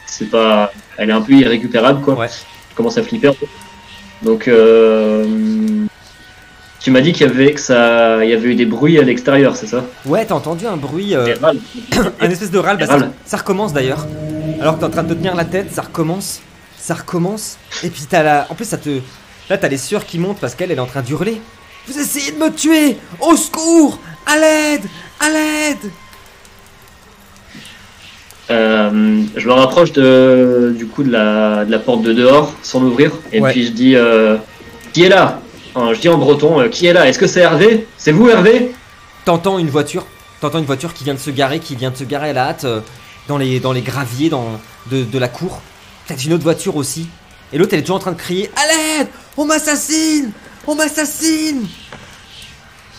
c'est 0.06 0.30
pas. 0.30 0.72
Elle 0.96 1.10
est 1.10 1.14
un 1.14 1.20
peu 1.20 1.32
irrécupérable 1.32 2.00
quoi. 2.02 2.14
Ouais. 2.14 2.28
Je 2.70 2.76
commence 2.76 2.98
à 2.98 3.02
flipper 3.02 3.28
un 3.28 3.34
peu. 3.34 3.46
Donc, 4.22 4.48
euh, 4.48 5.24
tu 6.80 6.90
m'as 6.90 7.00
dit 7.00 7.12
qu'il 7.12 7.26
y 7.26 7.30
avait 7.30 7.52
que 7.52 7.60
ça, 7.60 8.24
il 8.24 8.30
y 8.30 8.32
avait 8.32 8.48
eu 8.50 8.54
des 8.54 8.66
bruits 8.66 8.98
à 8.98 9.02
l'extérieur, 9.02 9.56
c'est 9.56 9.66
ça? 9.66 9.84
Ouais, 10.06 10.24
t'as 10.24 10.34
entendu 10.34 10.66
un 10.66 10.76
bruit, 10.76 11.14
euh, 11.14 11.34
un 12.20 12.30
espèce 12.30 12.50
de 12.50 12.58
râle, 12.58 12.78
bah, 12.78 12.86
ça, 13.24 13.36
recommence 13.36 13.72
d'ailleurs. 13.72 14.06
Alors 14.60 14.74
que 14.74 14.80
t'es 14.80 14.86
en 14.86 14.90
train 14.90 15.02
de 15.04 15.14
te 15.14 15.14
tenir 15.14 15.34
la 15.34 15.44
tête, 15.44 15.72
ça 15.72 15.82
recommence, 15.82 16.40
ça 16.78 16.94
recommence. 16.94 17.58
Et 17.84 17.90
puis 17.90 18.02
t'as 18.08 18.22
la... 18.22 18.46
En 18.50 18.54
plus, 18.54 18.64
ça 18.64 18.78
te... 18.78 19.00
Là, 19.50 19.56
t'as 19.56 19.68
les 19.68 19.78
sueurs 19.78 20.04
qui 20.04 20.18
montent 20.18 20.40
parce 20.40 20.54
qu'elle 20.54 20.70
elle 20.70 20.78
est 20.78 20.80
en 20.80 20.86
train 20.86 21.02
d'hurler. 21.02 21.40
Vous 21.86 21.98
essayez 21.98 22.32
de 22.32 22.38
me 22.38 22.52
tuer 22.52 22.98
Au 23.20 23.34
secours 23.36 23.98
À 24.26 24.36
l'aide 24.36 24.84
À 25.20 25.30
l'aide 25.30 25.90
Euh, 28.50 29.22
je 29.36 29.46
me 29.46 29.52
rapproche 29.52 29.92
de, 29.92 30.74
du 30.76 30.86
coup 30.86 31.02
de 31.02 31.10
la, 31.12 31.64
de 31.66 31.70
la 31.70 31.78
porte 31.78 32.02
de 32.02 32.12
dehors 32.14 32.54
sans 32.62 32.80
l'ouvrir 32.80 33.12
et 33.32 33.40
Ouais. 33.40 33.52
puis 33.52 33.66
je 33.66 33.72
dis 33.72 33.94
euh, 33.94 34.36
qui 34.92 35.04
est 35.04 35.08
là? 35.10 35.40
Enfin, 35.74 35.92
Je 35.92 36.00
dis 36.00 36.08
en 36.08 36.16
breton 36.16 36.60
euh, 36.60 36.68
qui 36.68 36.86
est 36.86 36.92
là? 36.94 37.06
Est-ce 37.08 37.18
que 37.18 37.26
c'est 37.26 37.40
Hervé? 37.40 37.86
C'est 37.98 38.12
vous 38.12 38.28
Hervé? 38.30 38.72
T'entends 39.26 39.58
une 39.58 39.68
voiture, 39.68 40.06
t'entends 40.40 40.58
une 40.60 40.64
voiture 40.64 40.94
qui 40.94 41.04
vient 41.04 41.12
de 41.14 41.18
se 41.18 41.30
garer, 41.30 41.58
qui 41.58 41.76
vient 41.76 41.90
de 41.90 41.96
se 41.96 42.04
garer 42.04 42.30
à 42.30 42.32
la 42.32 42.48
hâte 42.48 42.64
dans 43.28 43.36
les, 43.36 43.60
dans 43.60 43.72
les 43.72 43.82
graviers 43.82 44.30
dans, 44.30 44.58
de, 44.90 45.04
de 45.04 45.18
la 45.18 45.28
cour. 45.28 45.60
Peut-être 46.06 46.24
une 46.24 46.32
autre 46.32 46.44
voiture 46.44 46.76
aussi. 46.76 47.06
Et 47.52 47.58
l'autre, 47.58 47.74
elle 47.74 47.80
est 47.80 47.82
toujours 47.82 47.96
en 47.96 48.00
train 48.00 48.12
de 48.12 48.16
crier 48.16 48.50
À 48.56 48.66
l'aide 48.66 49.08
On 49.36 49.44
m'assassine 49.44 50.32
On 50.66 50.74
m'assassine 50.74 51.66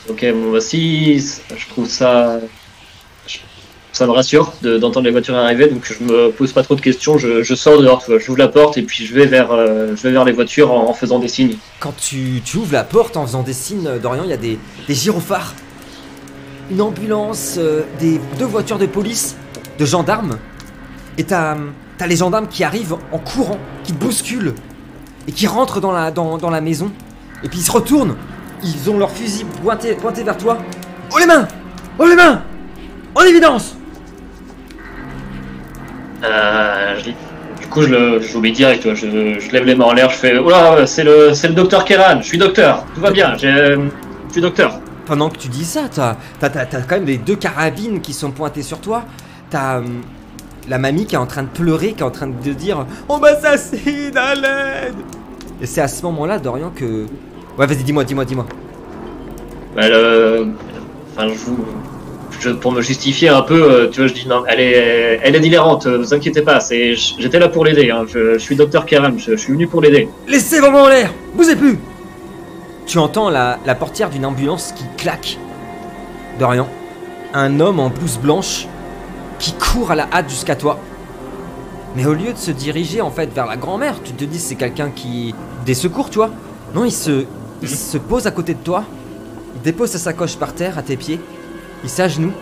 Ok, 0.08 0.26
bon, 0.32 0.52
bah 0.52 0.62
si, 0.62 1.20
je 1.20 1.68
trouve 1.70 1.88
ça. 1.90 2.38
Ça 4.00 4.08
me 4.08 4.12
rassure 4.12 4.54
de- 4.62 4.78
d'entendre 4.78 5.08
les 5.08 5.12
voitures 5.12 5.36
arriver, 5.36 5.68
donc 5.68 5.84
je 5.84 6.02
me 6.06 6.32
pose 6.32 6.54
pas 6.54 6.64
trop 6.64 6.74
de 6.74 6.80
questions. 6.80 7.18
Je, 7.18 7.54
sors 7.54 7.82
dehors, 7.82 8.02
j'ouvre 8.18 8.38
la 8.38 8.48
porte 8.48 8.78
et 8.78 8.82
puis 8.82 9.06
je 9.06 9.14
vais 9.14 9.26
vers, 9.26 9.52
euh, 9.52 9.94
les 10.06 10.32
voitures 10.32 10.72
en, 10.72 10.94
faisant 10.94 11.20
des 11.20 11.28
signes. 11.28 11.58
Quand 11.82 11.94
tu, 11.98 12.42
ouvres 12.56 12.72
la 12.72 12.86
porte 12.86 13.18
en 13.18 13.26
faisant 13.26 13.44
des 13.44 13.52
signes, 13.52 13.86
euh, 13.88 14.00
Dorian, 14.00 14.24
il 14.24 14.30
y 14.30 14.34
a 14.34 14.38
des, 14.38 14.58
des 14.88 14.94
gyrophares, 14.94 15.54
une 16.72 16.82
ambulance, 16.82 17.56
euh, 17.58 17.82
des, 18.00 18.22
deux 18.40 18.46
voitures 18.46 18.78
de 18.78 18.86
police, 18.86 19.36
de 19.78 19.84
gendarmes. 19.84 20.38
Et 21.18 21.26
t'as 21.26 21.58
as 22.00 22.08
les 22.08 22.16
gendarmes 22.16 22.48
qui 22.48 22.64
arrivent 22.64 22.96
en 23.12 23.20
courant, 23.20 23.60
qui 23.84 23.92
bousculent, 23.92 24.54
et 25.28 25.34
qui 25.34 25.46
rentrent 25.46 25.82
dans 25.82 25.92
la, 25.92 26.10
dans, 26.10 26.50
la 26.50 26.62
maison. 26.62 26.90
Et 27.44 27.50
puis 27.50 27.60
ils 27.60 27.66
se 27.66 27.72
retournent, 27.74 28.16
ils 28.64 28.90
ont 28.90 28.98
leur 28.98 29.12
fusil 29.12 29.44
pointé, 29.62 29.96
pointé 29.96 30.24
vers 30.24 30.38
toi. 30.38 30.58
Oh 31.14 31.18
les 31.20 31.26
mains 31.26 31.50
Oh 31.98 32.08
les 32.08 32.16
mains 32.16 32.44
En 33.14 33.24
évidence 33.24 33.76
du 37.62 37.68
coup, 37.68 37.82
je 37.84 37.90
le- 37.90 38.20
j'obéis 38.22 38.52
direct, 38.52 38.82
tu 38.82 38.88
vois, 38.90 38.96
je, 38.96 39.40
je 39.40 39.52
lève 39.52 39.66
les 39.66 39.76
mains 39.76 39.86
en 39.86 39.94
l'air, 39.94 40.10
je 40.10 40.16
fais 40.18 40.38
Oula, 40.38 40.86
c'est 40.88 41.04
le, 41.04 41.34
c'est 41.34 41.48
le 41.48 41.54
docteur 41.54 41.86
Keran, 41.86 42.22
je 42.22 42.26
suis 42.28 42.38
docteur, 42.38 42.86
tout 42.96 43.02
va 43.02 43.12
bien, 43.12 43.36
euh, 43.44 43.78
je 44.28 44.32
suis 44.34 44.42
docteur. 44.42 44.80
Pendant 45.06 45.30
que 45.30 45.38
tu 45.38 45.48
dis 45.48 45.66
ça, 45.66 45.82
t'as 45.94 46.18
t'as- 46.40 46.50
t'as- 46.50 46.66
t'as 46.66 46.82
quand 46.82 46.96
même 46.96 47.06
les 47.06 47.18
deux 47.18 47.36
carabines 47.36 48.00
qui 48.02 48.14
sont 48.14 48.32
pointées 48.32 48.62
sur 48.62 48.80
toi. 48.80 49.04
T'as 49.50 49.80
hum, 49.80 50.02
la 50.68 50.78
mamie 50.78 51.06
qui 51.08 51.16
est 51.16 51.18
en 51.18 51.26
train 51.26 51.42
de 51.44 51.48
pleurer, 51.48 51.94
qui 51.94 52.02
est 52.02 52.06
en 52.06 52.12
train 52.12 52.28
de 52.28 52.54
dire 52.54 52.86
On 53.08 53.18
m'assassine 53.18 54.16
à 54.16 54.36
l'aide 54.36 54.94
Et 55.62 55.66
c'est 55.66 55.82
à 55.82 55.88
ce 55.88 56.04
moment-là, 56.04 56.38
Dorian, 56.38 56.70
que. 56.76 57.06
Ouais, 57.58 57.66
vas-y, 57.66 57.84
dis-moi, 57.84 58.04
dis-moi, 58.04 58.24
dis-moi. 58.26 58.46
Bah, 59.76 59.90
le- 59.90 60.50
enfin, 61.18 61.28
je 61.28 61.34
vous- 61.46 61.66
je- 62.40 62.50
pour 62.50 62.72
me 62.72 62.82
justifier 62.82 63.30
un 63.30 63.42
peu, 63.42 63.62
euh, 63.72 63.88
tu 63.90 64.00
vois, 64.00 64.08
je 64.08 64.14
dis 64.14 64.28
non, 64.28 64.44
elle 64.48 64.60
est, 64.60 65.20
elle 65.24 65.36
est 65.36 65.40
délirante, 65.40 65.86
euh, 65.86 65.98
vous 65.98 66.14
inquiétez 66.14 66.42
pas, 66.42 66.60
c'est, 66.60 66.96
j'étais 66.96 67.40
là 67.40 67.50
pour 67.50 67.66
l'aider, 67.66 67.92
hein, 67.92 68.06
je, 68.08 68.34
je 68.34 68.38
suis 68.40 68.56
docteur 68.56 68.86
Keran, 68.86 69.12
je, 69.18 69.32
je 69.32 69.36
suis 69.36 69.54
venu 69.54 69.68
pour 69.68 69.82
l'aider. 69.82 70.08
Laissez 70.28 70.60
vos 70.60 70.72
mains 70.72 70.84
en 70.84 70.88
l'air 70.90 71.14
Bougez 71.36 71.56
plus 71.56 71.78
Tu 72.86 72.98
entends 72.98 73.30
la, 73.30 73.60
la 73.66 73.76
portière 73.76 74.10
d'une 74.10 74.26
ambulance 74.26 74.74
qui 74.76 74.84
claque. 74.98 75.38
Dorian, 76.40 76.68
un 77.34 77.60
homme 77.60 77.80
en 77.80 77.90
blouse 77.90 78.18
blanche 78.18 78.68
qui 79.40 79.54
court 79.54 79.92
à 79.92 79.96
la 79.96 80.08
hâte 80.12 80.30
jusqu'à 80.30 80.56
toi. 80.56 80.80
Mais 81.96 82.06
au 82.06 82.14
lieu 82.14 82.32
de 82.34 82.38
se 82.38 82.52
diriger 82.52 83.02
en 83.02 83.12
fait 83.12 83.34
vers 83.34 83.46
la 83.46 83.58
grand-mère, 83.58 83.96
tu 84.04 84.12
te 84.14 84.24
dis 84.24 84.40
c'est 84.40 84.56
quelqu'un 84.56 84.90
qui... 84.90 85.34
des 85.66 85.74
secours, 85.74 86.10
tu 86.10 86.18
vois 86.20 86.30
Non, 86.76 86.86
il 86.86 86.92
se... 86.92 87.26
il 87.62 87.70
se 87.70 87.98
pose 87.98 88.28
à 88.28 88.32
côté 88.32 88.54
de 88.54 88.60
toi, 88.60 88.84
il 89.56 89.62
dépose 89.62 89.90
sa 89.90 89.98
sacoche 89.98 90.36
par 90.38 90.54
terre 90.54 90.78
à 90.78 90.82
tes 90.82 90.96
pieds, 90.98 91.20
il 91.84 91.90
s'agenouille, 91.90 92.34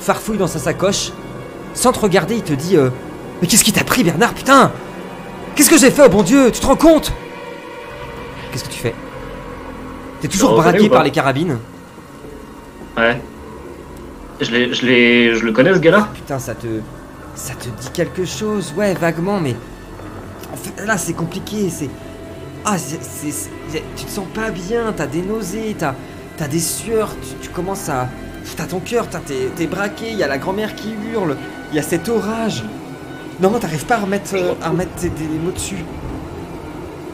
farfouille 0.00 0.38
dans 0.38 0.46
sa 0.46 0.58
sacoche, 0.58 1.12
sans 1.74 1.92
te 1.92 1.98
regarder, 2.00 2.36
il 2.36 2.42
te 2.42 2.52
dit 2.52 2.76
euh, 2.76 2.90
Mais 3.40 3.48
qu'est-ce 3.48 3.64
qui 3.64 3.72
t'a 3.72 3.84
pris 3.84 4.02
Bernard, 4.04 4.34
putain 4.34 4.70
Qu'est-ce 5.54 5.70
que 5.70 5.78
j'ai 5.78 5.90
fait, 5.90 6.02
oh 6.06 6.08
bon 6.08 6.22
Dieu 6.22 6.50
Tu 6.50 6.60
te 6.60 6.66
rends 6.66 6.76
compte? 6.76 7.12
Qu'est-ce 8.50 8.64
que 8.64 8.70
tu 8.70 8.78
fais? 8.78 8.94
T'es 10.20 10.28
toujours 10.28 10.56
braqué 10.56 10.88
par 10.88 11.02
les 11.04 11.10
carabines? 11.10 11.58
Ouais. 12.96 13.20
Je 14.40 14.50
l'ai, 14.50 14.72
je 14.74 14.86
l'ai, 14.86 15.34
je 15.34 15.44
le 15.44 15.52
connais 15.52 15.72
ce 15.74 15.78
gars-là? 15.78 16.08
Putain, 16.14 16.38
ça 16.38 16.54
te. 16.54 16.66
Ça 17.34 17.54
te 17.54 17.64
dit 17.68 17.90
quelque 17.94 18.24
chose, 18.24 18.74
ouais, 18.76 18.92
vaguement, 18.94 19.40
mais. 19.40 19.54
En 20.52 20.56
fait, 20.56 20.84
là, 20.84 20.98
c'est 20.98 21.12
compliqué, 21.14 21.70
c'est. 21.70 21.88
Ah, 22.64 22.76
c'est. 22.78 23.02
c'est- 23.02 23.48
c'est- 23.68 23.82
Tu 23.96 24.04
te 24.04 24.10
sens 24.10 24.26
pas 24.34 24.50
bien, 24.50 24.92
t'as 24.96 25.06
des 25.06 25.22
nausées, 25.22 25.74
t'as. 25.78 25.94
T'as 26.36 26.48
des 26.48 26.60
sueurs, 26.60 27.10
tu, 27.22 27.46
tu 27.46 27.48
commences 27.50 27.88
à. 27.88 28.08
T'as 28.56 28.64
ton 28.66 28.80
cœur, 28.80 29.08
t'as- 29.08 29.20
t'es 29.56 29.66
braqué, 29.66 30.10
il 30.10 30.18
y 30.18 30.22
a 30.22 30.28
la 30.28 30.38
grand-mère 30.38 30.74
qui 30.74 30.88
hurle, 31.12 31.36
il 31.72 31.76
y 31.76 31.78
a 31.78 31.82
cet 31.82 32.08
orage. 32.08 32.62
Non, 33.40 33.50
t'arrives 33.58 33.86
pas 33.86 33.96
à 33.96 34.00
remettre, 34.00 34.34
euh, 34.34 34.52
à 34.62 34.68
remettre 34.70 34.92
tes- 34.96 35.08
des 35.08 35.24
mots 35.42 35.52
dessus. 35.52 35.76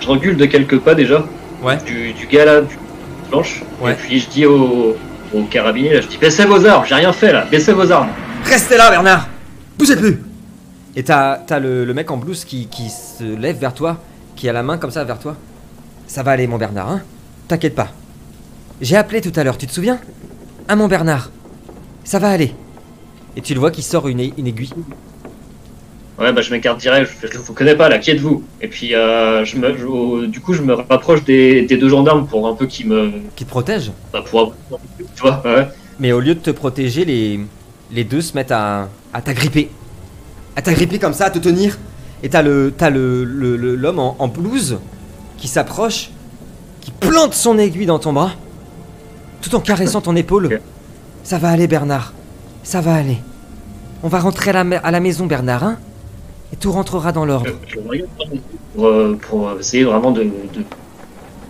Je 0.01 0.09
recule 0.09 0.37
de 0.37 0.47
quelques 0.47 0.79
pas 0.81 0.95
déjà, 0.95 1.25
Ouais. 1.63 1.77
du, 1.87 2.13
du 2.13 2.27
gars 2.27 2.45
là, 2.45 2.61
du 2.61 2.77
blanche, 3.31 3.63
Ouais. 3.81 3.93
et 3.93 3.95
puis 3.95 4.21
je 4.21 4.29
dis 4.29 4.47
au, 4.47 4.97
au 5.35 5.43
carabinier, 5.45 5.95
là, 5.95 6.01
je 6.01 6.09
dis 6.09 6.19
baissez 6.19 6.45
vos 6.45 6.65
armes, 6.67 6.85
j'ai 6.87 6.95
rien 6.95 7.13
fait 7.13 7.33
là, 7.33 7.47
baissez 7.51 7.73
vos 7.73 7.91
armes. 7.91 8.09
Restez 8.45 8.77
là, 8.77 8.91
Bernard 8.91 9.29
Bougez 9.79 9.97
plus 9.97 10.21
Et 10.97 11.03
t'as 11.05 11.37
t'as 11.39 11.59
le, 11.61 11.85
le 11.85 11.95
mec 11.95 12.11
en 12.11 12.17
blouse 12.17 12.45
qui, 12.45 12.67
qui 12.67 12.89
se 12.91 13.23
lève 13.23 13.59
vers 13.59 13.75
toi, 13.75 13.99
qui 14.35 14.49
a 14.49 14.53
la 14.53 14.63
main 14.63 14.79
comme 14.79 14.91
ça 14.91 15.05
vers 15.05 15.19
toi. 15.19 15.37
Ça 16.07 16.23
va 16.23 16.33
aller, 16.33 16.47
mon 16.47 16.57
Bernard, 16.59 16.91
hein 16.91 17.03
T'inquiète 17.47 17.75
pas. 17.75 17.89
J'ai 18.81 18.97
appelé 18.97 19.21
tout 19.21 19.33
à 19.37 19.45
l'heure, 19.45 19.57
tu 19.59 19.67
te 19.67 19.73
souviens? 19.73 19.99
Ah, 20.69 20.77
mon 20.77 20.89
Bernard. 20.89 21.31
Ça 22.05 22.19
va 22.19 22.29
aller. 22.31 22.55
Et 23.37 23.41
tu 23.41 23.55
le 23.55 23.61
vois 23.61 23.71
qui 23.71 23.83
sort 23.83 24.09
une, 24.09 24.21
une 24.21 24.47
aiguille? 24.47 24.71
Ouais, 26.19 26.33
bah 26.33 26.41
je 26.43 26.51
m'écarte 26.51 26.81
direct, 26.81 27.13
je, 27.23 27.29
je 27.33 27.39
vous 27.39 27.53
connais 27.53 27.77
pas 27.77 27.89
là, 27.89 27.99
qui 27.99 28.11
êtes-vous? 28.11 28.43
Et 28.61 28.67
puis 28.67 28.93
euh, 28.93 29.45
je 29.45 29.57
me, 29.57 29.77
je- 29.79 29.85
au- 29.87 30.27
du 30.27 30.41
coup 30.41 30.53
je 30.53 30.63
me 30.63 30.75
rapproche 30.75 31.23
des, 31.23 31.63
des 31.63 31.77
deux 31.77 31.89
gendarmes 31.89 32.27
pour 32.27 32.49
un 32.49 32.55
peu 32.57 32.67
qu'ils 32.67 32.89
me, 32.89 33.13
qui 33.37 33.45
te 33.45 33.49
protège. 33.51 33.93
bah, 34.13 34.25
pour, 34.29 34.53
tu 34.99 35.23
vois, 35.23 35.41
ouais. 35.45 35.69
Mais 36.01 36.11
au 36.11 36.19
lieu 36.19 36.35
de 36.35 36.41
te 36.41 36.51
protéger, 36.51 37.05
les, 37.05 37.39
les 37.93 38.03
deux 38.03 38.21
se 38.21 38.35
mettent 38.35 38.51
à, 38.51 38.89
à 39.13 39.23
t'agripper. 39.23 39.71
À 40.57 40.63
t'agripper 40.63 40.99
comme 40.99 41.13
ça, 41.13 41.27
à 41.27 41.31
te 41.31 41.39
tenir. 41.39 41.79
Et 42.25 42.29
t'as 42.29 42.43
le 42.43 42.75
t'as 42.77 42.91
le, 42.91 43.23
le- 43.23 43.57
le- 43.57 43.77
l'homme 43.77 44.01
en, 44.01 44.17
en 44.19 44.27
blouse 44.27 44.79
qui 45.37 45.47
s'approche, 45.47 46.11
qui 46.81 46.91
plante 46.91 47.35
son 47.35 47.59
aiguille 47.59 47.87
dans 47.87 48.01
ton 48.01 48.13
bras, 48.13 48.33
tout 49.41 49.55
en 49.55 49.61
caressant 49.61 50.01
ton 50.01 50.17
épaule. 50.17 50.61
Ça 51.25 51.39
va 51.39 51.51
aller, 51.51 51.67
Bernard. 51.67 52.13
Ça 52.63 52.81
va 52.81 52.95
aller. 52.95 53.19
On 54.03 54.09
va 54.09 54.21
rentrer 54.21 54.51
à 54.51 54.53
la, 54.55 54.65
ma- 54.65 54.77
à 54.79 54.91
la 54.91 55.01
maison, 55.01 55.27
Bernard, 55.27 55.65
hein 55.65 55.79
Et 56.53 56.57
tout 56.57 56.71
rentrera 56.73 57.13
dans 57.13 57.25
l'ordre. 57.25 57.51
Je, 57.67 57.75
je 57.77 58.05
pour, 58.75 58.87
euh, 58.87 59.19
pour 59.21 59.51
essayer 59.59 59.85
vraiment 59.85 60.11
de, 60.13 60.23
de, 60.25 60.31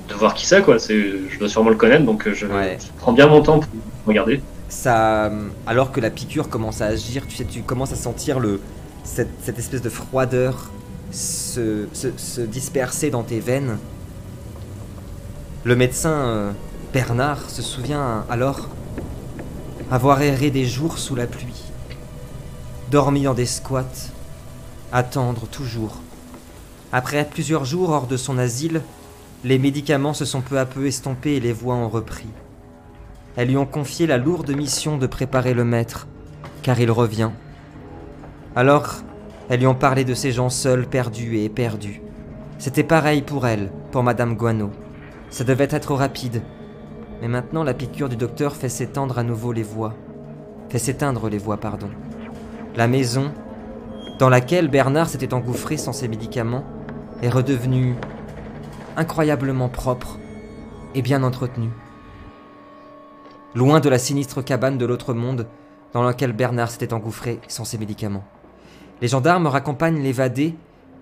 de 0.08 0.14
voir 0.14 0.34
qui 0.34 0.46
c'est 0.46 0.62
quoi. 0.62 0.78
Je 0.78 1.38
dois 1.38 1.48
sûrement 1.48 1.70
le 1.70 1.76
connaître 1.76 2.04
donc 2.04 2.26
euh, 2.26 2.34
je, 2.34 2.46
Ouais. 2.46 2.78
je 2.80 2.86
prends 2.98 3.12
bien 3.12 3.26
mon 3.26 3.42
temps 3.42 3.60
pour 3.60 3.68
regarder. 4.06 4.40
ça, 4.68 5.30
alors 5.66 5.92
que 5.92 6.00
la 6.00 6.10
piqûre 6.10 6.48
commence 6.48 6.80
à 6.80 6.86
agir, 6.86 7.26
tu 7.28 7.36
sais, 7.36 7.44
tu 7.44 7.60
commences 7.62 7.92
à 7.92 7.96
sentir 7.96 8.40
le, 8.40 8.60
cette, 9.04 9.28
cette 9.42 9.58
espèce 9.58 9.82
de 9.82 9.90
froideur 9.90 10.70
se, 11.10 11.86
se- 11.92 12.08
se 12.16 12.40
disperser 12.40 13.10
dans 13.10 13.22
tes 13.22 13.40
veines. 13.40 13.76
Le 15.64 15.76
médecin 15.76 16.10
euh, 16.10 16.50
Bernard 16.92 17.50
se 17.50 17.60
souvient 17.60 18.24
alors 18.30 18.68
avoir 19.90 20.22
erré 20.22 20.50
des 20.50 20.64
jours 20.64 20.98
sous 20.98 21.14
la 21.14 21.26
pluie, 21.26 21.64
dormi 22.90 23.24
dans 23.24 23.34
des 23.34 23.44
squats, 23.44 23.84
attendre 24.90 25.46
toujours. 25.48 26.00
Après 26.90 27.26
plusieurs 27.26 27.66
jours 27.66 27.90
hors 27.90 28.06
de 28.06 28.16
son 28.16 28.38
asile, 28.38 28.80
les 29.44 29.58
médicaments 29.58 30.14
se 30.14 30.24
sont 30.24 30.40
peu 30.40 30.58
à 30.58 30.64
peu 30.64 30.86
estompés 30.86 31.36
et 31.36 31.40
les 31.40 31.52
voix 31.52 31.74
ont 31.74 31.90
repris. 31.90 32.28
Elles 33.36 33.48
lui 33.48 33.58
ont 33.58 33.66
confié 33.66 34.06
la 34.06 34.16
lourde 34.16 34.50
mission 34.50 34.96
de 34.96 35.06
préparer 35.06 35.52
le 35.52 35.64
maître, 35.64 36.06
car 36.62 36.80
il 36.80 36.90
revient. 36.90 37.30
Alors, 38.56 38.94
elles 39.50 39.60
lui 39.60 39.66
ont 39.66 39.74
parlé 39.74 40.04
de 40.04 40.14
ces 40.14 40.32
gens 40.32 40.48
seuls, 40.48 40.86
perdus 40.86 41.36
et 41.36 41.44
éperdus. 41.44 42.00
C'était 42.58 42.82
pareil 42.82 43.20
pour 43.20 43.46
elle, 43.46 43.70
pour 43.92 44.02
Madame 44.02 44.36
Guano. 44.36 44.70
Ça 45.28 45.44
devait 45.44 45.68
être 45.70 45.94
rapide. 45.94 46.42
Mais 47.20 47.28
maintenant, 47.28 47.64
la 47.64 47.74
piqûre 47.74 48.08
du 48.08 48.16
docteur 48.16 48.56
fait 48.56 48.68
s'étendre 48.68 49.18
à 49.18 49.22
nouveau 49.22 49.52
les 49.52 49.62
voix. 49.62 49.94
Fait 50.68 50.78
s'éteindre 50.78 51.28
les 51.28 51.38
voix, 51.38 51.56
pardon. 51.56 51.90
La 52.76 52.86
maison, 52.86 53.32
dans 54.18 54.28
laquelle 54.28 54.68
Bernard 54.68 55.08
s'était 55.08 55.34
engouffré 55.34 55.76
sans 55.76 55.92
ses 55.92 56.08
médicaments, 56.08 56.64
est 57.22 57.28
redevenue 57.28 57.96
incroyablement 58.96 59.68
propre 59.68 60.18
et 60.94 61.02
bien 61.02 61.22
entretenue 61.22 61.70
loin 63.54 63.80
de 63.80 63.88
la 63.88 63.98
sinistre 63.98 64.42
cabane 64.42 64.78
de 64.78 64.86
l'autre 64.86 65.14
monde 65.14 65.46
dans 65.92 66.02
laquelle 66.02 66.32
Bernard 66.32 66.70
s'était 66.70 66.92
engouffré 66.92 67.40
sans 67.48 67.64
ses 67.64 67.78
médicaments. 67.78 68.24
Les 69.00 69.08
gendarmes 69.08 69.46
raccompagnent 69.46 70.02
l'évadé 70.02 70.54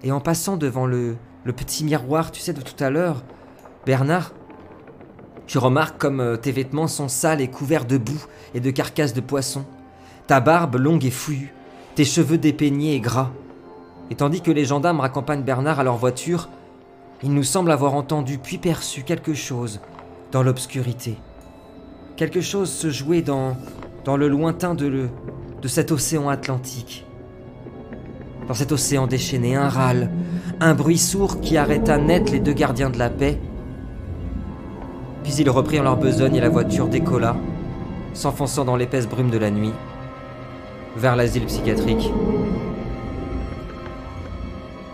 et 0.03 0.13
en 0.13 0.21
passant 0.21 0.57
devant 0.57 0.87
le, 0.87 1.17
le 1.45 1.53
petit 1.53 1.85
miroir, 1.85 2.31
tu 2.31 2.41
sais, 2.41 2.53
de 2.53 2.61
tout 2.61 2.83
à 2.83 2.91
l'heure, 2.91 3.25
Bernard, 3.85 4.33
tu 5.47 5.59
remarques 5.59 5.99
comme 5.99 6.21
euh, 6.21 6.37
tes 6.37 6.53
vêtements 6.53 6.89
sont 6.89 7.09
sales 7.09 7.41
et 7.41 7.49
couverts 7.49 7.85
de 7.85 7.99
boue 7.99 8.25
et 8.55 8.61
de 8.61 8.71
carcasses 8.71 9.15
de 9.15 9.21
poisson, 9.21 9.65
ta 10.27 10.41
barbe 10.41 10.77
longue 10.77 11.05
et 11.05 11.11
fouillue, 11.11 11.53
tes 11.95 12.05
cheveux 12.05 12.39
dépeignés 12.39 12.95
et 12.95 13.01
gras. 13.01 13.31
Et 14.11 14.15
tandis 14.15 14.41
que 14.41 14.51
les 14.51 14.65
gendarmes 14.65 15.01
raccompagnent 15.01 15.43
Bernard 15.43 15.81
à 15.81 15.85
leur 15.85 15.97
voiture, 15.97 16.49
il 17.23 17.33
nous 17.33 17.45
semble 17.45 17.71
avoir 17.71 17.95
entendu 17.95 18.39
puis 18.39 18.59
perçu 18.59 19.03
quelque 19.03 19.35
chose 19.35 19.81
dans 20.33 20.43
l'obscurité. 20.43 21.17
Quelque 22.17 22.41
chose 22.41 22.71
se 22.71 22.91
jouait 22.91 23.23
dans, 23.23 23.57
dans 24.05 24.17
le 24.17 24.29
lointain 24.29 24.75
de, 24.75 24.87
le, 24.87 25.09
de 25.63 25.69
cet 25.69 25.93
océan 25.93 26.29
Atlantique. 26.29 27.07
Dans 28.49 28.55
cet 28.55 28.73
océan 28.73 29.07
déchaîné, 29.07 29.57
un 29.57 29.69
râle, 29.69 30.11
un 30.61 30.75
bruit 30.75 30.99
sourd 30.99 31.41
qui 31.41 31.57
arrêta 31.57 31.99
net 31.99 32.31
les 32.31 32.39
deux 32.39 32.53
gardiens 32.53 32.91
de 32.91 32.99
la 32.99 33.11
paix. 33.11 33.41
Puis 35.27 35.35
ils 35.39 35.51
reprirent 35.51 35.83
leur 35.83 35.97
besogne 35.97 36.37
et 36.37 36.41
la 36.41 36.49
voiture 36.49 36.87
décolla, 36.87 37.35
s'enfonçant 38.15 38.65
dans 38.65 38.77
l'épaisse 38.77 39.09
brume 39.09 39.29
de 39.29 39.39
la 39.39 39.51
nuit, 39.51 39.73
vers 40.97 41.17
l'asile 41.17 41.47
psychiatrique. 41.47 42.13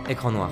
Écran 0.09 0.31
noir. 0.31 0.49